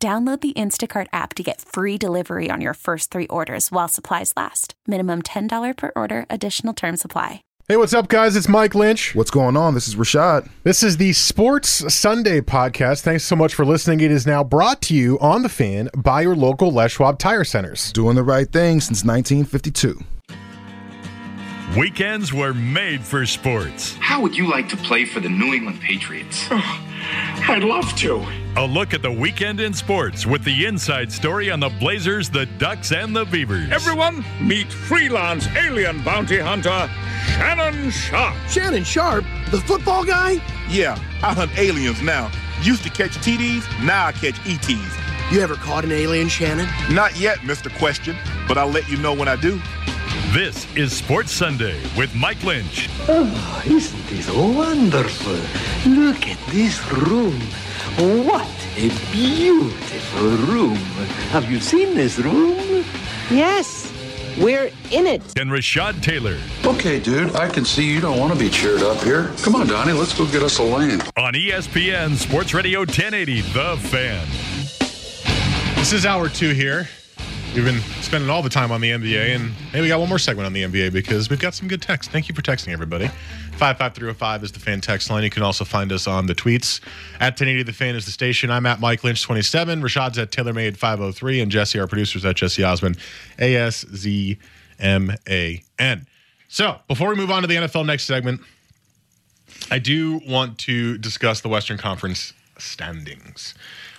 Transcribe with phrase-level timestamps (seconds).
[0.00, 4.32] Download the Instacart app to get free delivery on your first three orders while supplies
[4.36, 4.74] last.
[4.86, 7.42] Minimum $10 per order, additional term supply.
[7.66, 8.36] Hey, what's up, guys?
[8.36, 9.16] It's Mike Lynch.
[9.16, 9.74] What's going on?
[9.74, 10.48] This is Rashad.
[10.62, 13.00] This is the Sports Sunday podcast.
[13.00, 14.00] Thanks so much for listening.
[14.00, 17.42] It is now brought to you on the fan by your local Les Schwab Tire
[17.42, 17.92] Centers.
[17.92, 19.98] Doing the right thing since 1952.
[21.76, 23.96] Weekends were made for sports.
[23.98, 26.48] How would you like to play for the New England Patriots?
[27.48, 28.24] I'd love to.
[28.56, 32.46] A look at the weekend in sports with the inside story on the Blazers, the
[32.58, 33.70] Ducks, and the Beavers.
[33.70, 36.90] Everyone, meet freelance alien bounty hunter
[37.26, 38.36] Shannon Sharpe.
[38.48, 39.24] Shannon Sharpe?
[39.50, 40.42] The football guy?
[40.68, 42.30] Yeah, I hunt aliens now.
[42.62, 45.32] Used to catch TDs, now I catch ETs.
[45.32, 46.68] You ever caught an alien, Shannon?
[46.90, 47.76] Not yet, Mr.
[47.78, 48.16] Question,
[48.48, 49.60] but I'll let you know when I do.
[50.32, 52.90] This is Sports Sunday with Mike Lynch.
[53.08, 55.32] Oh, isn't this wonderful?
[55.90, 57.32] Look at this room.
[58.26, 60.76] What a beautiful room.
[61.32, 62.84] Have you seen this room?
[63.30, 63.90] Yes,
[64.38, 65.22] we're in it.
[65.38, 66.36] And Rashad Taylor.
[66.62, 69.32] Okay, dude, I can see you don't want to be cheered up here.
[69.40, 71.00] Come on, Donnie, let's go get us a lane.
[71.16, 74.26] On ESPN Sports Radio 1080, The Fan.
[75.76, 76.86] This is hour two here.
[77.58, 80.20] We've been spending all the time on the NBA, and hey, we got one more
[80.20, 82.12] segment on the NBA because we've got some good text.
[82.12, 83.08] Thank you for texting, everybody.
[83.08, 85.24] 55305 is the fan text line.
[85.24, 86.80] You can also find us on the tweets.
[87.14, 88.52] At 1080 The Fan is the station.
[88.52, 89.82] I'm at Mike Lynch 27.
[89.82, 91.40] Rashad's at TaylorMade 503.
[91.40, 92.94] And Jesse, our producer's at Jesse Osman,
[93.40, 94.38] A S Z
[94.78, 96.06] M A N.
[96.46, 98.40] So before we move on to the NFL next segment,
[99.68, 103.56] I do want to discuss the Western Conference standings,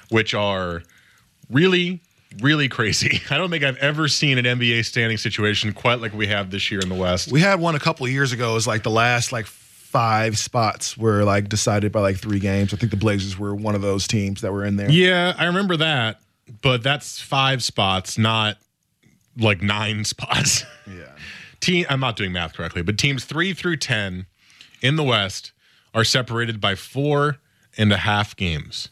[0.07, 0.81] which are
[1.50, 2.00] really
[2.41, 3.22] really crazy.
[3.29, 6.72] I don't think I've ever seen an NBA standing situation quite like we have this
[6.72, 7.31] year in the West.
[7.31, 8.51] We had one a couple of years ago.
[8.51, 12.73] It was like the last like five spots were like decided by like three games.
[12.73, 14.90] I think the Blazers were one of those teams that were in there.
[14.90, 16.22] Yeah, I remember that,
[16.62, 18.57] but that's five spots, not
[19.38, 20.63] like nine spots.
[20.88, 21.06] Yeah.
[21.59, 24.28] Team, I'm not doing math correctly, but teams three through ten
[24.81, 25.51] in the West
[25.94, 27.38] are separated by four
[27.78, 28.90] and a half games.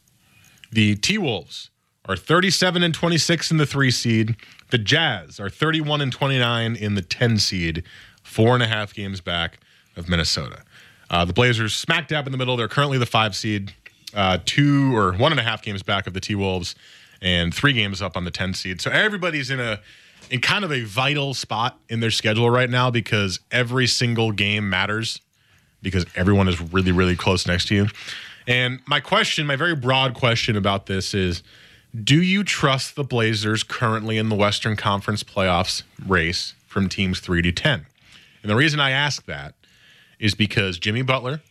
[0.72, 1.70] The T Wolves
[2.08, 4.36] are 37 and 26 in the three seed.
[4.70, 7.84] The Jazz are 31 and 29 in the 10 seed,
[8.24, 9.60] four and a half games back
[9.96, 10.62] of Minnesota.
[11.10, 12.58] Uh, the Blazers smack dab in the middle.
[12.58, 13.74] They're currently the five seed,
[14.14, 16.76] uh, two or one and a half games back of the T Wolves,
[17.22, 18.82] and three games up on the 10 seed.
[18.82, 19.80] So everybody's in a
[20.30, 24.70] in kind of a vital spot in their schedule right now because every single game
[24.70, 25.22] matters
[25.82, 27.88] because everyone is really really close next to you.
[28.46, 31.44] And my question, my very broad question about this is
[32.04, 37.42] do you trust the Blazers currently in the Western Conference playoffs race from teams 3
[37.42, 37.86] to 10?
[38.42, 39.56] And the reason I ask that
[40.20, 41.42] is because Jimmy Butler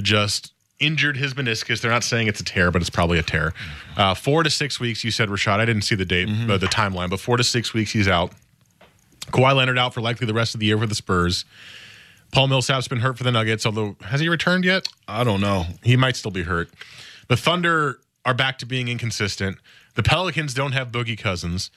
[0.00, 1.80] just injured his meniscus.
[1.80, 3.54] They're not saying it's a tear, but it's probably a tear.
[3.96, 5.60] Uh, four to six weeks, you said, Rashad.
[5.60, 8.32] I didn't see the date, uh, the timeline, but four to six weeks he's out.
[9.26, 11.44] Kawhi Leonard out for likely the rest of the year for the Spurs.
[12.32, 14.86] Paul Millsap's been hurt for the Nuggets, although has he returned yet?
[15.06, 15.66] I don't know.
[15.82, 16.68] He might still be hurt.
[17.28, 19.58] The Thunder are back to being inconsistent.
[19.94, 21.70] The Pelicans don't have Boogie Cousins.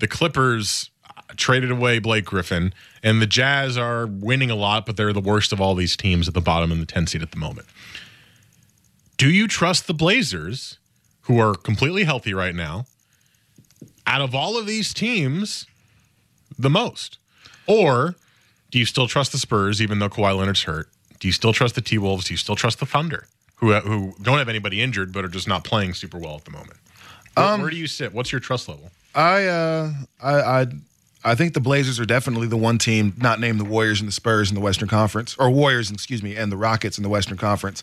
[0.00, 0.90] The Clippers
[1.36, 5.52] traded away Blake Griffin, and the Jazz are winning a lot, but they're the worst
[5.52, 7.66] of all these teams at the bottom in the 10 seed at the moment.
[9.16, 10.78] Do you trust the Blazers,
[11.22, 12.86] who are completely healthy right now,
[14.06, 15.66] out of all of these teams,
[16.58, 17.18] the most?
[17.66, 18.16] Or
[18.70, 20.88] do you still trust the Spurs, even though Kawhi Leonard's hurt?
[21.20, 22.26] Do you still trust the T Wolves?
[22.26, 23.26] Do you still trust the Thunder,
[23.56, 26.50] who who don't have anybody injured but are just not playing super well at the
[26.50, 26.78] moment?
[27.34, 28.12] Where, Um, where do you sit?
[28.14, 28.90] What's your trust level?
[29.14, 29.92] I uh
[30.22, 30.66] I I
[31.26, 34.12] I think the Blazers are definitely the one team, not named the Warriors and the
[34.12, 37.38] Spurs in the Western Conference, or Warriors, excuse me, and the Rockets in the Western
[37.38, 37.82] Conference,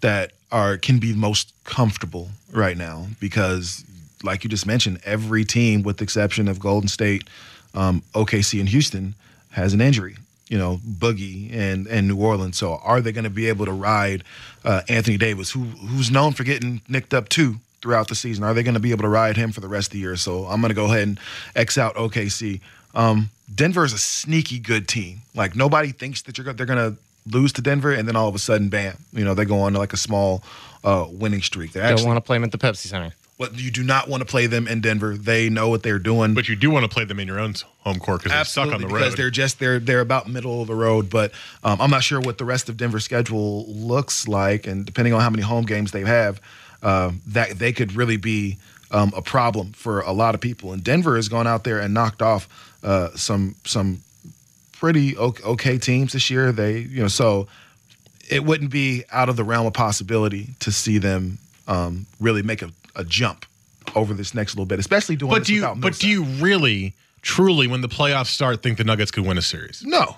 [0.00, 3.84] that are can be most comfortable right now because,
[4.22, 7.28] like you just mentioned, every team, with the exception of Golden State,
[7.74, 9.14] um, OKC, and Houston,
[9.50, 10.16] has an injury.
[10.48, 12.56] You know, Boogie and and New Orleans.
[12.56, 14.22] So, are they going to be able to ride
[14.64, 17.56] uh, Anthony Davis, who who's known for getting nicked up too?
[17.82, 18.44] Throughout the season?
[18.44, 20.16] Are they going to be able to ride him for the rest of the year?
[20.16, 21.20] So I'm going to go ahead and
[21.54, 22.60] X out OKC.
[22.94, 25.20] Um, Denver is a sneaky good team.
[25.34, 26.98] Like nobody thinks that you're they're going to
[27.30, 29.72] lose to Denver, and then all of a sudden, bam, you know they go on
[29.74, 30.42] to like a small
[30.84, 31.72] uh, winning streak.
[31.72, 33.14] They Don't want to play them at the Pepsi Center.
[33.36, 35.16] What you do not want to play them in Denver.
[35.16, 36.34] They know what they're doing.
[36.34, 38.72] But you do want to play them in your own home court because they're stuck
[38.74, 38.94] on the road.
[38.98, 41.08] because they're just they're they're about middle of the road.
[41.08, 41.30] But
[41.62, 45.20] um, I'm not sure what the rest of Denver's schedule looks like, and depending on
[45.20, 46.40] how many home games they have,
[46.82, 48.58] uh, that they could really be
[48.90, 50.72] um, a problem for a lot of people.
[50.72, 52.48] And Denver has gone out there and knocked off
[52.82, 54.02] uh, some some
[54.72, 56.52] pretty okay, okay teams this year.
[56.52, 57.48] They you know so
[58.30, 62.62] it wouldn't be out of the realm of possibility to see them um, really make
[62.62, 63.46] a, a jump
[63.94, 67.66] over this next little bit, especially doing but do you but do you really truly
[67.66, 69.82] when the playoffs start think the Nuggets could win a series?
[69.84, 70.16] No,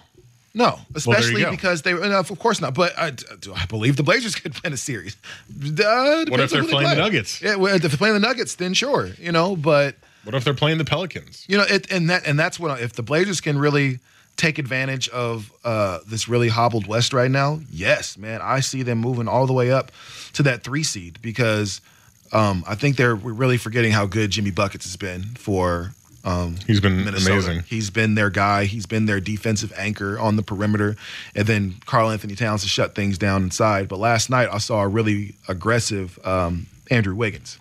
[0.54, 1.50] no, especially go.
[1.50, 1.92] because they.
[1.92, 2.74] uh, Of course not.
[2.74, 5.16] But I, do I believe the Blazers could win a series.
[5.50, 6.96] Uh, What if they're on who they playing the.
[6.96, 7.40] Nuggets?
[7.40, 9.54] Yeah, well, if they're playing the Nuggets, then sure, you know.
[9.56, 11.44] But What if they're playing the Pelicans?
[11.48, 14.00] you know, it, and that and that's what if the Blazers can really
[14.36, 17.60] take advantage of uh, this really hobbled West right now.
[17.70, 19.92] Yes, man, I see them moving all the way up
[20.32, 21.80] to that three seed because
[22.32, 25.92] um, I think they're really forgetting how good Jimmy buckets has been for.
[26.24, 27.32] Um, He's been Minnesota.
[27.32, 27.62] amazing.
[27.66, 28.64] He's been their guy.
[28.66, 30.96] He's been their defensive anchor on the perimeter.
[31.34, 33.88] And then Karl-Anthony Towns has shut things down inside.
[33.88, 37.58] But last night I saw a really aggressive um, Andrew Wiggins.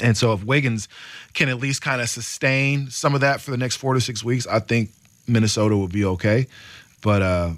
[0.00, 0.88] And so if Wiggins
[1.34, 4.24] can at least kind of sustain some of that for the next four to six
[4.24, 4.90] weeks, I think
[5.28, 6.46] Minnesota will be okay.
[7.02, 7.50] But uh,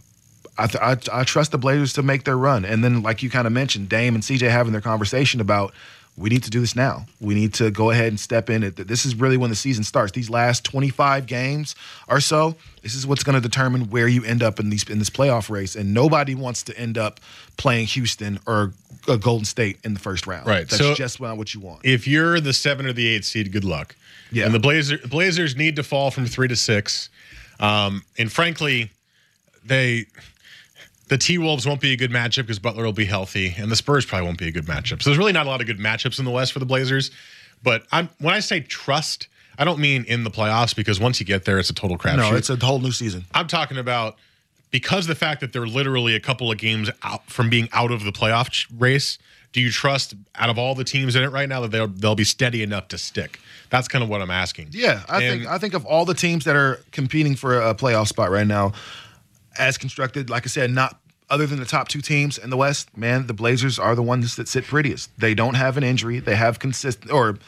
[0.59, 0.83] I, th-
[1.13, 2.65] I I trust the Blazers to make their run.
[2.65, 5.73] And then, like you kind of mentioned, Dame and CJ having their conversation about
[6.19, 7.07] we need to do this now.
[7.21, 8.63] We need to go ahead and step in.
[8.65, 8.77] It.
[8.77, 10.13] This is really when the season starts.
[10.13, 11.77] These last 25 games
[12.09, 14.99] or so, this is what's going to determine where you end up in these in
[14.99, 15.77] this playoff race.
[15.77, 17.21] And nobody wants to end up
[17.57, 18.73] playing Houston or
[19.07, 20.47] uh, Golden State in the first round.
[20.47, 21.85] Right, That's so- just not what you want.
[21.85, 23.95] If you're the seven or the eight seed, good luck.
[24.33, 24.45] Yeah.
[24.45, 27.09] And the Blazer, Blazers need to fall from three to six.
[27.61, 28.91] Um, and frankly,
[29.65, 30.07] they
[31.09, 33.77] the T Wolves won't be a good matchup because Butler will be healthy, and the
[33.77, 35.03] Spurs probably won't be a good matchup.
[35.03, 37.11] So there's really not a lot of good matchups in the West for the Blazers.
[37.63, 39.29] But I'm when I say trust,
[39.59, 42.17] I don't mean in the playoffs because once you get there, it's a total crapshoot.
[42.31, 43.25] no, it's a whole new season.
[43.35, 44.17] I'm talking about
[44.71, 48.05] because the fact that they're literally a couple of games out from being out of
[48.05, 49.19] the playoff race.
[49.51, 52.15] Do you trust out of all the teams in it right now that they'll they'll
[52.15, 53.41] be steady enough to stick?
[53.71, 54.69] That's kind of what I'm asking.
[54.73, 57.75] Yeah, I And- think I think of all the teams that are competing for a
[57.75, 58.73] playoff spot right now,
[59.59, 61.01] as constructed, like I said, not
[61.31, 64.37] other than the top two teams in the West, man, the Blazers are the ones
[64.37, 65.11] that sit prettiest.
[65.19, 66.21] They don't have an injury.
[66.21, 67.39] They have consistent or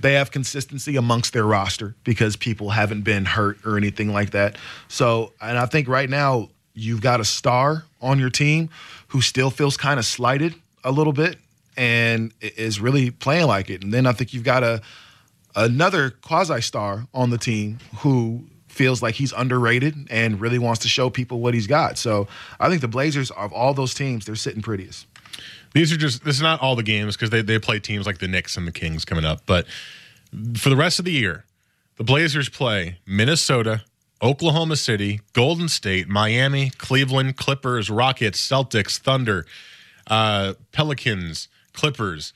[0.00, 4.56] they have consistency amongst their roster because people haven't been hurt or anything like that.
[4.88, 8.70] So, and I think right now you've got a star on your team
[9.08, 11.36] who still feels kind of slighted a little bit
[11.76, 13.84] and is really playing like it.
[13.84, 14.80] And then I think you've got a
[15.56, 20.88] another quasi star on the team who feels like he's underrated and really wants to
[20.88, 21.98] show people what he's got.
[21.98, 22.28] So
[22.58, 25.06] I think the Blazers of all those teams, they're sitting prettiest.
[25.74, 28.18] These are just this is not all the games because they they play teams like
[28.18, 29.42] the Knicks and the Kings coming up.
[29.46, 29.66] But
[30.56, 31.44] for the rest of the year,
[31.96, 33.84] the Blazers play Minnesota,
[34.22, 39.46] Oklahoma City, Golden State, Miami, Cleveland, Clippers, Rockets, Celtics, Thunder,
[40.06, 42.32] uh, Pelicans, Clippers,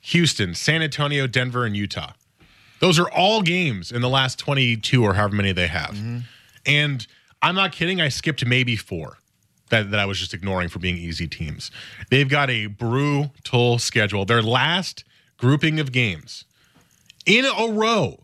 [0.00, 2.12] Houston, San Antonio, Denver, and Utah.
[2.84, 5.92] Those are all games in the last 22 or however many they have.
[5.92, 6.18] Mm-hmm.
[6.66, 7.06] And
[7.40, 9.16] I'm not kidding, I skipped maybe four
[9.70, 11.70] that, that I was just ignoring for being easy teams.
[12.10, 14.26] They've got a brutal schedule.
[14.26, 15.02] Their last
[15.38, 16.44] grouping of games
[17.24, 18.20] in a row,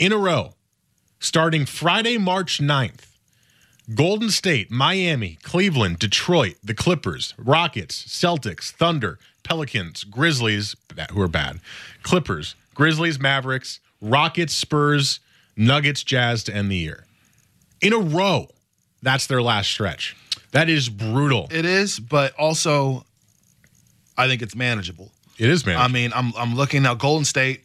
[0.00, 0.54] in a row,
[1.20, 3.06] starting Friday, March 9th.
[3.94, 10.74] Golden State, Miami, Cleveland, Detroit, the Clippers, Rockets, Celtics, Thunder, Pelicans, Grizzlies,
[11.12, 11.60] who are bad,
[12.02, 15.18] Clippers, Grizzlies, Mavericks, Rockets, Spurs,
[15.56, 17.04] Nuggets, Jazz to end the year.
[17.80, 18.46] In a row.
[19.02, 20.16] That's their last stretch.
[20.52, 21.48] That is brutal.
[21.50, 23.04] It is, but also
[24.16, 25.10] I think it's manageable.
[25.38, 25.76] It is, man.
[25.76, 26.94] I mean, I'm I'm looking now.
[26.94, 27.62] Golden State.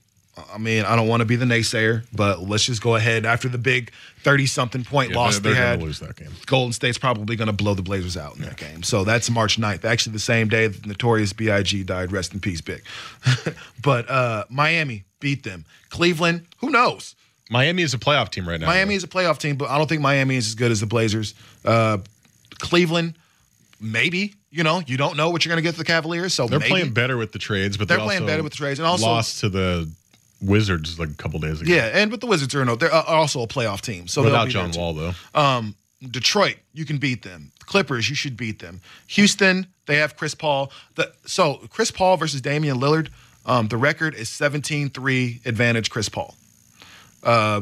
[0.54, 3.50] I mean, I don't want to be the naysayer, but let's just go ahead after
[3.50, 3.92] the big
[4.24, 5.82] thirty-something point Yeah, loss they had.
[5.82, 6.32] lose that game.
[6.46, 8.82] Golden State's probably going to blow the Blazers out in that game.
[8.84, 9.84] So that's March 9th.
[9.84, 11.84] Actually, the same day that Notorious B.I.G.
[11.84, 12.12] died.
[12.14, 12.82] Rest in peace, Big.
[13.84, 15.66] but uh, Miami beat them.
[15.90, 17.16] Cleveland, who knows?
[17.50, 18.68] Miami is a playoff team right now.
[18.68, 20.86] Miami is a playoff team, but I don't think Miami is as good as the
[20.86, 21.34] Blazers.
[21.66, 21.98] Uh,
[22.60, 23.16] Cleveland,
[23.82, 24.36] maybe.
[24.50, 26.34] You know, you don't know what you're going to get to the Cavaliers.
[26.34, 26.70] So They're maybe.
[26.70, 29.06] playing better with the trades, but They're they playing better with the trades, and also-
[29.08, 29.90] lost to the
[30.42, 31.72] Wizards like a couple days ago.
[31.72, 34.08] Yeah, and but the Wizards are no, they're uh, also a playoff team.
[34.08, 34.72] So without John.
[34.72, 35.14] Wall though.
[35.36, 35.76] Um,
[36.10, 37.52] Detroit, you can beat them.
[37.66, 38.82] Clippers, you should beat them.
[39.08, 40.72] Houston, they have Chris Paul.
[40.96, 43.10] The, so Chris Paul versus Damian Lillard,
[43.46, 46.36] um, the record is 17-3 advantage Chris Paul.
[47.24, 47.62] Uh,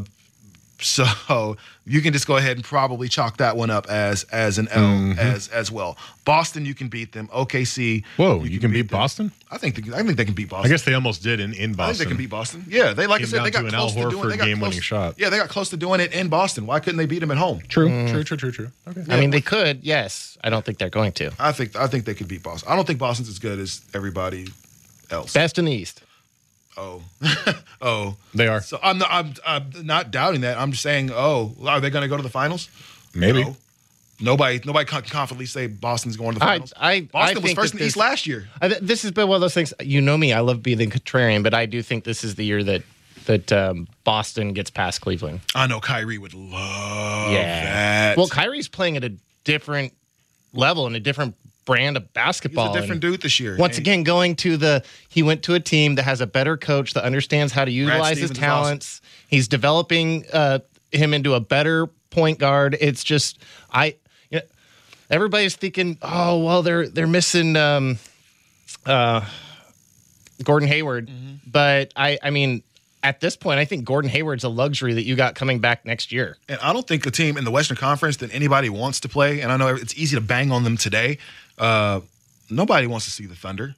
[0.81, 1.05] So
[1.85, 4.79] you can just go ahead and probably chalk that one up as as an L
[4.81, 5.19] Mm-hmm.
[5.19, 5.97] as as well.
[6.25, 7.27] Boston, you can beat them.
[7.29, 8.99] OKC, Whoa, you, can, beat, them.
[8.99, 9.31] Boston?
[9.51, 10.69] I think they, I think they can beat Boston.
[10.69, 11.73] I guess they almost did in, in Boston.
[11.73, 11.97] I think Boston.
[11.97, 12.65] they can beat Boston.
[12.67, 14.13] Yeah, they like Came I said, down they got to an Al close to doing.
[14.23, 15.15] Horford They got game-winning close, shot.
[15.17, 16.65] Yeah, they got close to doing it in Boston.
[16.67, 17.61] Why couldn't they beat them at home?
[17.67, 18.71] True, true, true, true, true.
[18.87, 19.03] Okay.
[19.09, 19.83] I mean, they could.
[19.83, 21.31] Yes, I don't think they're going to.
[21.39, 22.71] I think I think they could beat Boston.
[22.71, 24.47] I don't think Boston's as good as everybody
[25.09, 25.33] else.
[25.33, 26.03] Best in the East.
[26.79, 27.03] Oh,
[27.81, 28.61] oh, They are.
[28.61, 30.57] So I'm not, I'm, I'm not doubting that.
[30.57, 32.69] I'm just saying, oh, are they going to go to the finals?
[33.13, 33.43] Maybe.
[33.43, 33.57] No.
[34.21, 36.73] Nobody, nobody can confidently say Boston's going to the finals.
[36.75, 38.49] I, Boston I was first in the East last year.
[38.61, 39.73] I, th- this has been one of those things.
[39.81, 40.33] You know me.
[40.33, 42.83] I love being the contrarian, but I do think this is the year that
[43.25, 45.41] that um, Boston gets past Cleveland.
[45.53, 47.63] I know Kyrie would love yeah.
[47.63, 48.17] that.
[48.17, 49.93] Well, Kyrie's playing at a different
[50.51, 51.35] level and a different
[51.69, 52.71] brand of he's basketball.
[52.71, 53.55] a different and dude this year.
[53.57, 56.57] Once And again, going to the he went to a team that has a better
[56.57, 59.01] coach that understands how to utilize his talents.
[59.27, 60.59] He's developing uh,
[60.91, 62.75] him into a better point guard.
[62.79, 63.39] It's just
[63.71, 63.95] I.
[64.31, 64.45] You know,
[65.09, 67.99] everybody's thinking, oh well, they're they're missing um,
[68.85, 69.21] uh,
[70.43, 71.35] Gordon Hayward, Mm-hmm.
[71.51, 72.63] but I I mean.
[73.01, 76.11] At this point, I think Gordon Hayward's a luxury that you got coming back next
[76.11, 76.35] year.
[76.49, 79.39] And I don't think a team in the Western Conference that anybody wants to play,
[79.39, 81.17] and I know it's easy to bang on them today.
[81.59, 82.01] Uh,
[82.49, 83.75] nobody wants to see the Thunder.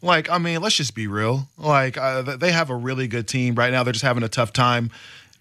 [0.00, 1.48] Like, I mean, let's just be real.
[1.58, 3.82] Like, uh, they have a really good team right now.
[3.82, 4.90] They're just having a tough time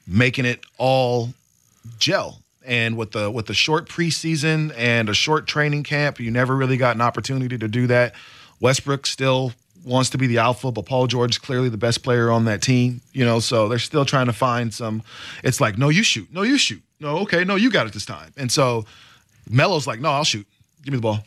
[0.07, 1.33] making it all
[1.99, 2.39] gel.
[2.65, 6.75] And with the with the short preseason and a short training camp, you never really
[6.75, 8.13] got an opportunity to do that.
[8.59, 9.53] Westbrook still
[9.85, 12.61] wants to be the alpha, but Paul George is clearly the best player on that
[12.61, 12.99] team.
[13.13, 15.03] You know, so they're still trying to find some.
[15.45, 18.05] It's like, no, you shoot, no, you shoot, no, okay, no, you got it this
[18.05, 18.33] time.
[18.35, 18.85] And so
[19.49, 20.45] Melo's like, no, I'll shoot.
[20.83, 21.23] Give me the ball.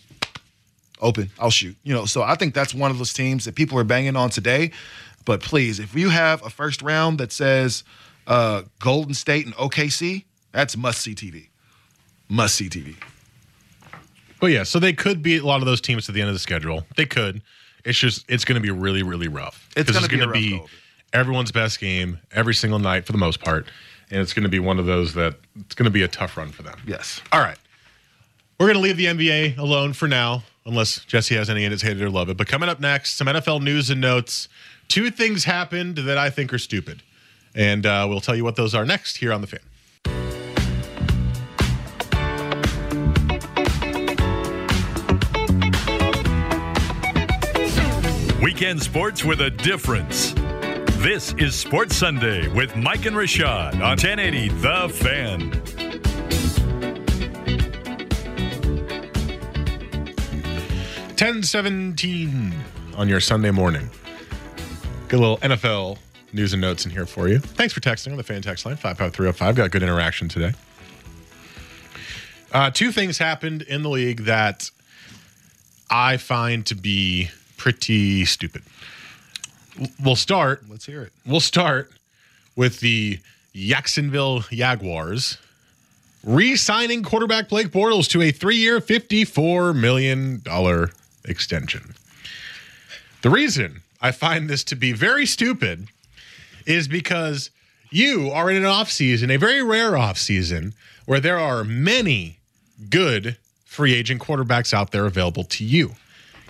[1.00, 1.76] Open, I'll shoot.
[1.82, 4.30] You know, so I think that's one of those teams that people are banging on
[4.30, 4.70] today.
[5.24, 7.84] But please, if you have a first round that says
[8.26, 11.48] uh, Golden State and OKC, that's must see TV.
[12.28, 12.96] Must see TV.
[14.40, 16.34] But yeah, so they could beat a lot of those teams at the end of
[16.34, 16.86] the schedule.
[16.96, 17.42] They could.
[17.84, 19.68] It's just it's going to be really really rough.
[19.76, 20.70] It's 'Cause gonna be gonna be go of it.
[21.12, 23.66] everyone's best game every single night for the most part,
[24.10, 26.36] and it's going to be one of those that it's going to be a tough
[26.36, 26.78] run for them.
[26.86, 27.20] Yes.
[27.32, 27.58] All right,
[28.58, 31.82] we're going to leave the NBA alone for now, unless Jesse has any in his
[31.82, 32.36] hate it or love it.
[32.36, 34.48] But coming up next, some NFL news and notes.
[34.88, 37.02] Two things happened that I think are stupid,
[37.54, 39.60] and uh, we'll tell you what those are next here on the fan.
[48.42, 50.32] Weekend sports with a difference.
[51.02, 55.79] This is Sports Sunday with Mike and Rashad on 1080 The Fan.
[61.20, 62.54] Ten seventeen
[62.96, 63.90] on your Sunday morning.
[65.08, 65.98] Good little NFL
[66.32, 67.40] news and notes in here for you.
[67.40, 69.54] Thanks for texting on the fan text line 55305.
[69.54, 70.54] Got good interaction today.
[72.52, 74.70] Uh, two things happened in the league that
[75.90, 78.62] I find to be pretty stupid.
[80.02, 80.62] We'll start.
[80.70, 81.12] Let's hear it.
[81.26, 81.92] We'll start
[82.56, 83.18] with the
[83.54, 85.36] Jacksonville Jaguars
[86.24, 90.92] re-signing quarterback Blake Bortles to a three-year, fifty-four million dollar
[91.24, 91.94] extension.
[93.22, 95.88] The reason I find this to be very stupid
[96.66, 97.50] is because
[97.90, 100.74] you are in an offseason, a very rare offseason,
[101.06, 102.38] where there are many
[102.88, 105.94] good free agent quarterbacks out there available to you.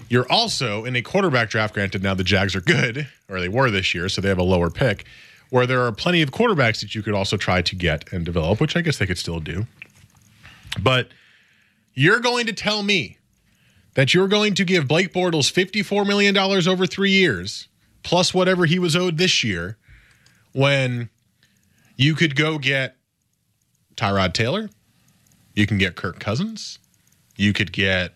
[0.08, 1.74] You're also in a quarterback draft.
[1.74, 4.42] Granted, now the Jags are good, or they were this year, so they have a
[4.42, 5.04] lower pick,
[5.50, 8.60] where there are plenty of quarterbacks that you could also try to get and develop,
[8.60, 9.66] which I guess they could still do.
[10.80, 11.08] But
[11.94, 13.18] you're going to tell me
[13.94, 17.68] that you're going to give Blake Bortles $54 million over three years,
[18.02, 19.76] plus whatever he was owed this year,
[20.52, 21.08] when
[21.96, 22.96] you could go get
[23.96, 24.70] Tyrod Taylor,
[25.54, 26.78] you can get Kirk Cousins,
[27.36, 28.14] you could get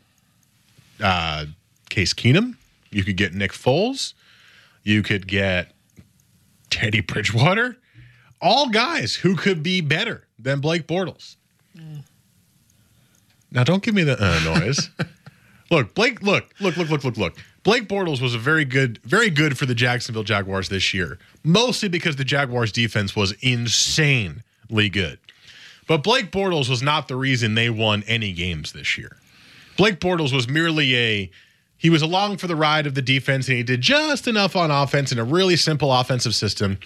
[1.03, 1.47] uh,
[1.91, 2.57] Case Keenum,
[2.91, 4.15] you could get Nick Foles,
[4.83, 5.73] you could get
[6.71, 7.77] Teddy Bridgewater,
[8.41, 11.37] all guys who could be better than Blake Bortles.
[13.51, 14.91] Now, don't give me the uh, noise.
[15.71, 17.35] look, Blake, look, look, look, look, look, look.
[17.63, 21.89] Blake Bortles was a very good, very good for the Jacksonville Jaguars this year, mostly
[21.89, 25.19] because the Jaguars defense was insanely good.
[25.87, 29.17] But Blake Bortles was not the reason they won any games this year.
[29.77, 31.31] Blake Bortles was merely a
[31.77, 34.71] he was along for the ride of the defense and he did just enough on
[34.71, 36.79] offense in a really simple offensive system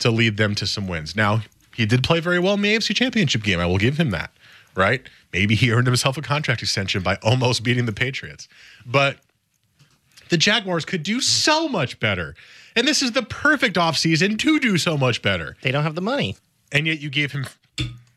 [0.00, 1.14] to lead them to some wins.
[1.14, 1.42] Now,
[1.76, 3.60] he did play very well in the AFC Championship game.
[3.60, 4.32] I will give him that,
[4.74, 5.02] right?
[5.32, 8.48] Maybe he earned himself a contract extension by almost beating the Patriots.
[8.86, 9.18] But
[10.28, 12.34] the Jaguars could do so much better.
[12.74, 15.56] And this is the perfect offseason to do so much better.
[15.62, 16.36] They don't have the money.
[16.70, 17.46] and yet you gave him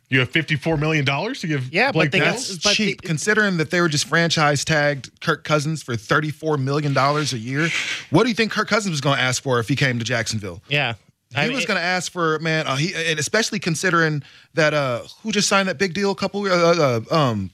[0.08, 1.74] you have fifty four million dollars to give.
[1.74, 2.48] Yeah, but Blake they got- Bortles?
[2.50, 6.58] That's But cheap the- considering that they were just franchise tagged Kirk Cousins for $34
[6.62, 7.70] million a year.
[8.12, 10.06] What do you think Kirk Cousins was going to ask for if he came to
[10.06, 10.62] Jacksonville?
[10.70, 10.94] Yeah.
[11.32, 15.01] He I was going to ask for man, uh, he and especially considering that uh,
[15.22, 17.51] who just signed that big deal a couple uh, uh, um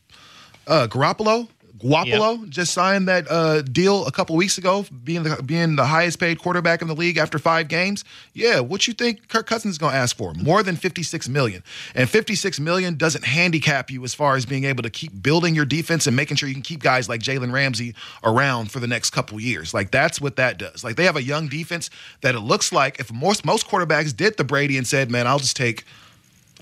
[0.67, 1.47] uh, Garoppolo.
[1.81, 6.19] Garoppolo just signed that uh, deal a couple weeks ago, being the being the highest
[6.19, 8.03] paid quarterback in the league after five games.
[8.33, 10.33] Yeah, what you think Kirk Cousins is going to ask for?
[10.35, 11.63] More than fifty six million,
[11.95, 15.55] and fifty six million doesn't handicap you as far as being able to keep building
[15.55, 18.87] your defense and making sure you can keep guys like Jalen Ramsey around for the
[18.87, 19.73] next couple years.
[19.73, 20.83] Like that's what that does.
[20.83, 21.89] Like they have a young defense
[22.21, 25.39] that it looks like if most most quarterbacks did the Brady and said, "Man, I'll
[25.39, 25.85] just take."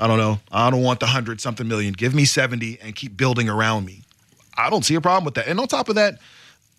[0.02, 0.40] I don't know.
[0.50, 1.92] I don't want the hundred something million.
[1.94, 4.04] Give me 70 and keep building around me.
[4.60, 5.48] I don't see a problem with that.
[5.48, 6.20] And on top of that,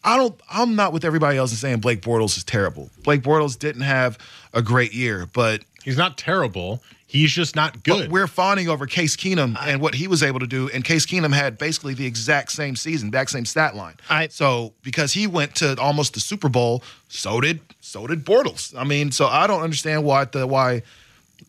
[0.03, 2.91] I don't I'm not with everybody else in saying Blake Bortles is terrible.
[3.03, 4.19] Blake Bortles didn't have
[4.55, 6.83] a great year, but He's not terrible.
[7.07, 8.13] He's just not but good.
[8.13, 10.69] we're fawning over Case Keenum and what he was able to do.
[10.73, 13.95] And Case Keenum had basically the exact same season, exact same stat line.
[14.11, 18.75] I- so because he went to almost the Super Bowl, so did so did Bortles.
[18.77, 20.83] I mean, so I don't understand why the why.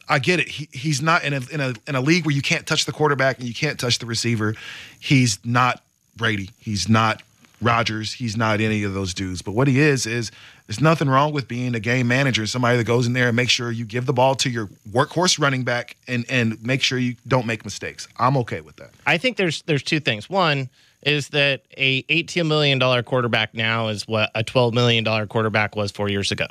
[0.07, 0.47] I get it.
[0.47, 2.91] He, he's not in a in a in a league where you can't touch the
[2.93, 4.55] quarterback and you can't touch the receiver.
[4.99, 5.83] He's not
[6.15, 6.49] Brady.
[6.59, 7.23] He's not
[7.61, 8.13] Rodgers.
[8.13, 9.41] He's not any of those dudes.
[9.41, 10.31] But what he is is
[10.67, 13.51] there's nothing wrong with being a game manager, somebody that goes in there and makes
[13.51, 17.15] sure you give the ball to your workhorse running back and and make sure you
[17.27, 18.07] don't make mistakes.
[18.17, 18.91] I'm okay with that.
[19.05, 20.29] I think there's there's two things.
[20.29, 20.69] One
[21.03, 25.75] is that a 18 million dollar quarterback now is what a 12 million dollar quarterback
[25.75, 26.47] was four years ago.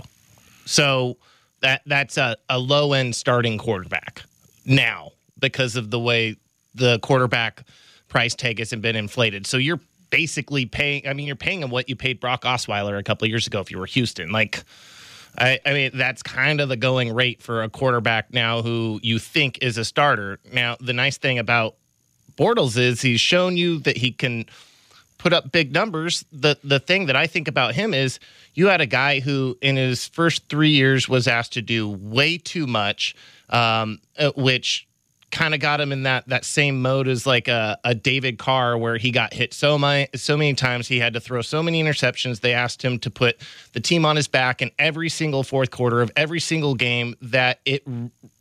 [0.65, 1.17] So
[1.61, 4.23] that that's a, a low end starting quarterback
[4.65, 6.37] now because of the way
[6.75, 7.65] the quarterback
[8.11, 9.47] price tag hasn't been inflated.
[9.47, 11.09] So you're basically paying.
[11.09, 13.61] I mean, you're paying him what you paid Brock Osweiler a couple of years ago
[13.61, 14.31] if you were Houston.
[14.31, 14.63] Like.
[15.39, 19.21] I, I mean, that's kind of the going rate for a quarterback now who you
[19.21, 20.41] think is a starter.
[20.53, 21.77] Now, the nice thing about
[22.37, 24.47] Bortles is he's shown you that he can
[25.19, 26.25] put up big numbers.
[26.33, 28.19] The the thing that I think about him is
[28.55, 32.39] you had a guy who in his first three years was asked to do way
[32.39, 33.15] too much,
[33.51, 34.89] um, uh, which
[35.31, 38.77] kind of got him in that that same mode as like a, a David Carr
[38.77, 41.83] where he got hit so many so many times he had to throw so many
[41.83, 43.37] interceptions they asked him to put
[43.73, 47.61] the team on his back in every single fourth quarter of every single game that
[47.65, 47.87] it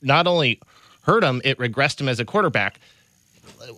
[0.02, 0.60] not only
[1.04, 2.80] hurt him it regressed him as a quarterback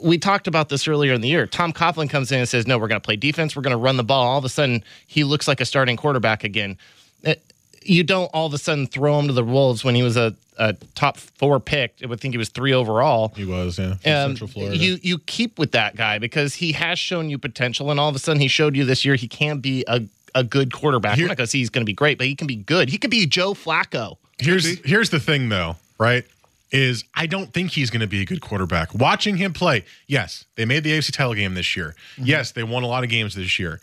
[0.01, 1.47] we talked about this earlier in the year.
[1.47, 3.55] Tom Coughlin comes in and says, "No, we're going to play defense.
[3.55, 5.97] We're going to run the ball." All of a sudden, he looks like a starting
[5.97, 6.77] quarterback again.
[7.23, 7.43] It-
[7.83, 10.35] you don't all of a sudden throw him to the wolves when he was a,
[10.57, 11.95] a top four pick.
[12.03, 13.33] I would think he was three overall.
[13.35, 13.95] he was, yeah.
[13.95, 14.77] from Um, Central Florida.
[14.77, 18.15] you you keep with that guy because he has shown you potential, and all of
[18.15, 20.01] a sudden he showed you this year he can be a
[20.33, 21.15] a good quarterback.
[21.15, 22.55] Here- I'm not going to say he's going to be great, but he can be
[22.55, 22.87] good.
[22.89, 24.15] He could be Joe Flacco.
[24.39, 26.23] here's here's the thing though, right?
[26.71, 28.93] Is I don't think he's going to be a good quarterback.
[28.95, 31.95] Watching him play, yes, they made the AFC title game this year.
[32.17, 33.81] Yes, they won a lot of games this year.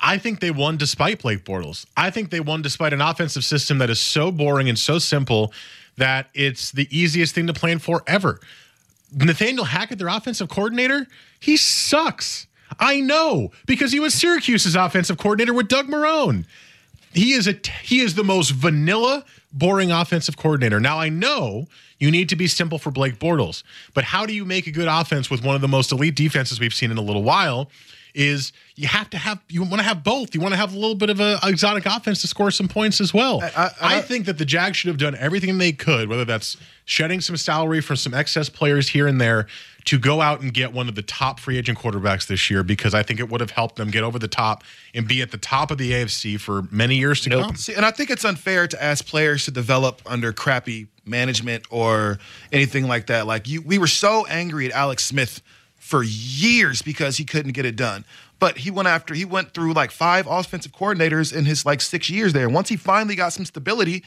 [0.00, 1.86] I think they won despite Blake Bortles.
[1.96, 5.52] I think they won despite an offensive system that is so boring and so simple
[5.96, 8.40] that it's the easiest thing to plan for ever.
[9.14, 11.06] Nathaniel Hackett, their offensive coordinator,
[11.40, 12.46] he sucks.
[12.78, 16.44] I know because he was Syracuse's offensive coordinator with Doug Marrone.
[17.12, 20.80] He is a he is the most vanilla, boring offensive coordinator.
[20.80, 21.66] Now I know
[21.98, 23.62] you need to be simple for Blake Bortles,
[23.94, 26.60] but how do you make a good offense with one of the most elite defenses
[26.60, 27.70] we've seen in a little while?
[28.18, 30.34] Is you have to have you want to have both.
[30.34, 32.98] You want to have a little bit of a exotic offense to score some points
[32.98, 33.42] as well.
[33.42, 36.56] I, I- I- think that the Jags should have done everything they could, whether that's
[36.86, 39.46] shedding some salary from some excess players here and there,
[39.84, 42.94] to go out and get one of the top free agent quarterbacks this year because
[42.94, 45.36] I think it would have helped them get over the top and be at the
[45.38, 47.54] top of the AFC for many years to come.
[47.56, 52.18] See, and I think it's unfair to ask players to develop under crappy management or
[52.50, 53.26] anything like that.
[53.26, 55.42] Like you, we were so angry at Alex Smith
[55.86, 58.04] for years because he couldn't get it done.
[58.40, 62.10] But he went after he went through like five offensive coordinators in his like six
[62.10, 62.48] years there.
[62.48, 64.02] Once he finally got some stability,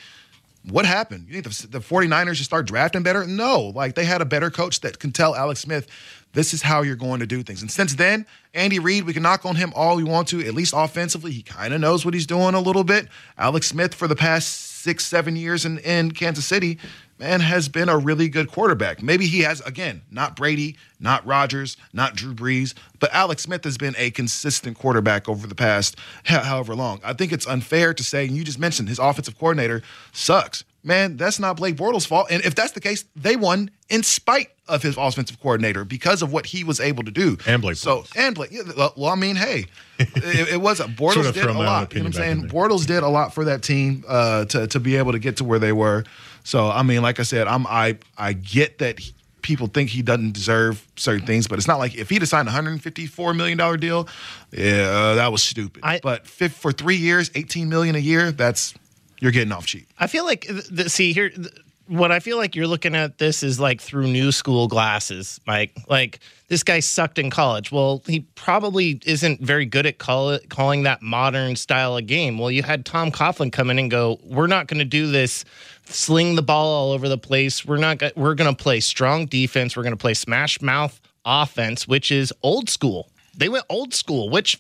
[0.69, 1.27] what happened?
[1.29, 3.25] You think the, the 49ers should start drafting better?
[3.25, 3.71] No.
[3.73, 5.87] Like they had a better coach that can tell Alex Smith,
[6.33, 7.61] this is how you're going to do things.
[7.61, 10.53] And since then, Andy Reid, we can knock on him all we want to, at
[10.53, 11.31] least offensively.
[11.31, 13.07] He kind of knows what he's doing a little bit.
[13.37, 16.77] Alex Smith, for the past six, seven years in, in Kansas City,
[17.19, 19.03] man, has been a really good quarterback.
[19.03, 23.77] Maybe he has, again, not Brady, not Rodgers, not Drew Brees, but Alex Smith has
[23.77, 26.99] been a consistent quarterback over the past however long.
[27.03, 29.81] I think it's unfair to say, and you just mentioned his offensive coordinator
[30.13, 30.63] sucks.
[30.81, 32.27] Man, that's not Blake Bortles' fault.
[32.31, 36.31] And if that's the case, they won in spite of his offensive coordinator because of
[36.31, 37.37] what he was able to do.
[37.45, 39.65] And Blake So, and Blake, well, I mean, hey,
[39.97, 41.93] it, it was Bortles Sort of did a lot.
[41.93, 42.49] You know what I'm saying?
[42.49, 45.43] Bortles did a lot for that team uh, to to be able to get to
[45.43, 46.05] where they were.
[46.43, 50.01] So I mean, like I said, I'm I I get that he, people think he
[50.01, 53.57] doesn't deserve certain things, but it's not like if he'd have signed a 154 million
[53.57, 54.07] dollar deal,
[54.51, 55.81] yeah, that was stupid.
[55.83, 58.73] I- but for three years, 18 million a year, that's
[59.19, 59.87] you're getting off cheap.
[59.99, 61.47] I feel like th- th- see here th-
[61.89, 65.75] what I feel like you're looking at this is like through new school glasses, Mike.
[65.89, 67.71] Like this guy sucked in college.
[67.71, 72.37] Well, he probably isn't very good at call it, calling that modern style of game.
[72.37, 75.43] Well, you had Tom Coughlin come in and go, "We're not going to do this
[75.85, 77.65] sling the ball all over the place.
[77.65, 79.75] We're not we're going to play strong defense.
[79.75, 83.09] We're going to play smash mouth offense, which is old school.
[83.35, 84.59] They went old school, which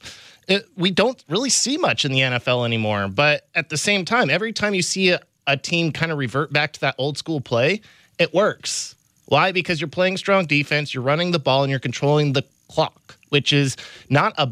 [0.49, 3.07] uh, we don't really see much in the NFL anymore.
[3.07, 6.53] But at the same time, every time you see a, a team kind of revert
[6.53, 7.81] back to that old school play,
[8.19, 8.95] it works.
[9.25, 9.51] Why?
[9.51, 13.51] Because you're playing strong defense, you're running the ball, and you're controlling the clock, which
[13.51, 13.75] is
[14.09, 14.51] not a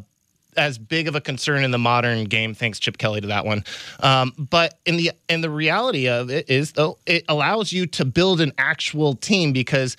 [0.58, 2.54] as big of a concern in the modern game.
[2.54, 3.63] Thanks, Chip Kelly, to that one.
[4.00, 8.06] Um, but in the in the reality of it is though it allows you to
[8.06, 9.96] build an actual team because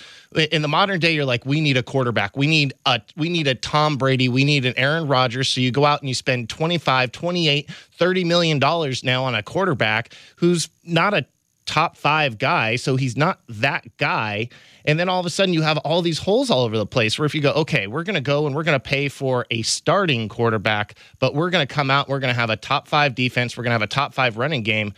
[0.51, 3.47] in the modern day you're like we need a quarterback, we need a we need
[3.47, 5.49] a Tom Brady, we need an Aaron Rodgers.
[5.49, 9.43] So you go out and you spend 25, 28, 30 million dollars now on a
[9.43, 11.25] quarterback who's not a
[11.69, 14.49] top five guy, so he's not that guy.
[14.87, 17.19] And then all of a sudden, you have all these holes all over the place.
[17.19, 19.47] Where if you go, okay, we're going to go and we're going to pay for
[19.51, 22.89] a starting quarterback, but we're going to come out, we're going to have a top
[22.89, 24.95] five defense, we're going to have a top five running game.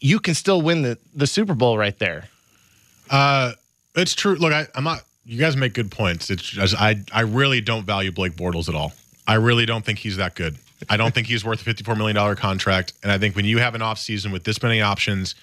[0.00, 2.28] You can still win the the Super Bowl right there.
[3.10, 3.52] Uh,
[3.94, 4.34] it's true.
[4.34, 5.02] Look, I, I'm not.
[5.24, 6.30] You guys make good points.
[6.30, 8.92] It's just, I I really don't value Blake Bortles at all.
[9.26, 10.56] I really don't think he's that good.
[10.88, 12.92] I don't think he's worth a 54 million dollar contract.
[13.02, 15.34] And I think when you have an offseason with this many options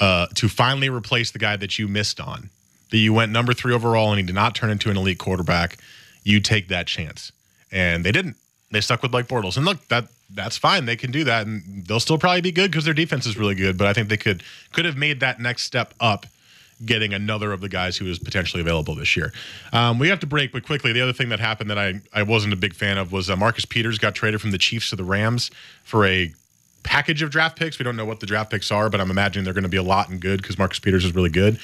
[0.00, 2.50] uh, to finally replace the guy that you missed on,
[2.90, 5.78] that you went number three overall and he did not turn into an elite quarterback,
[6.24, 7.32] you take that chance.
[7.70, 8.36] And they didn't.
[8.70, 9.56] They stuck with Blake Bortles.
[9.56, 10.86] And look, that that's fine.
[10.86, 13.54] They can do that, and they'll still probably be good because their defense is really
[13.54, 13.76] good.
[13.76, 16.26] But I think they could could have made that next step up
[16.84, 19.32] getting another of the guys who is potentially available this year.
[19.72, 22.22] Um, we have to break, but quickly, the other thing that happened that I, I
[22.22, 24.96] wasn't a big fan of was uh, Marcus Peters got traded from the Chiefs to
[24.96, 25.50] the Rams
[25.84, 26.32] for a
[26.82, 27.78] package of draft picks.
[27.78, 29.76] We don't know what the draft picks are, but I'm imagining they're going to be
[29.76, 31.58] a lot and good because Marcus Peters is really good.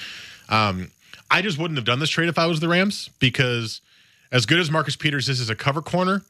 [0.48, 0.90] Um,
[1.30, 3.80] I just wouldn't have done this trade if I was the Rams because
[4.32, 6.22] as good as Marcus Peters is as a cover corner,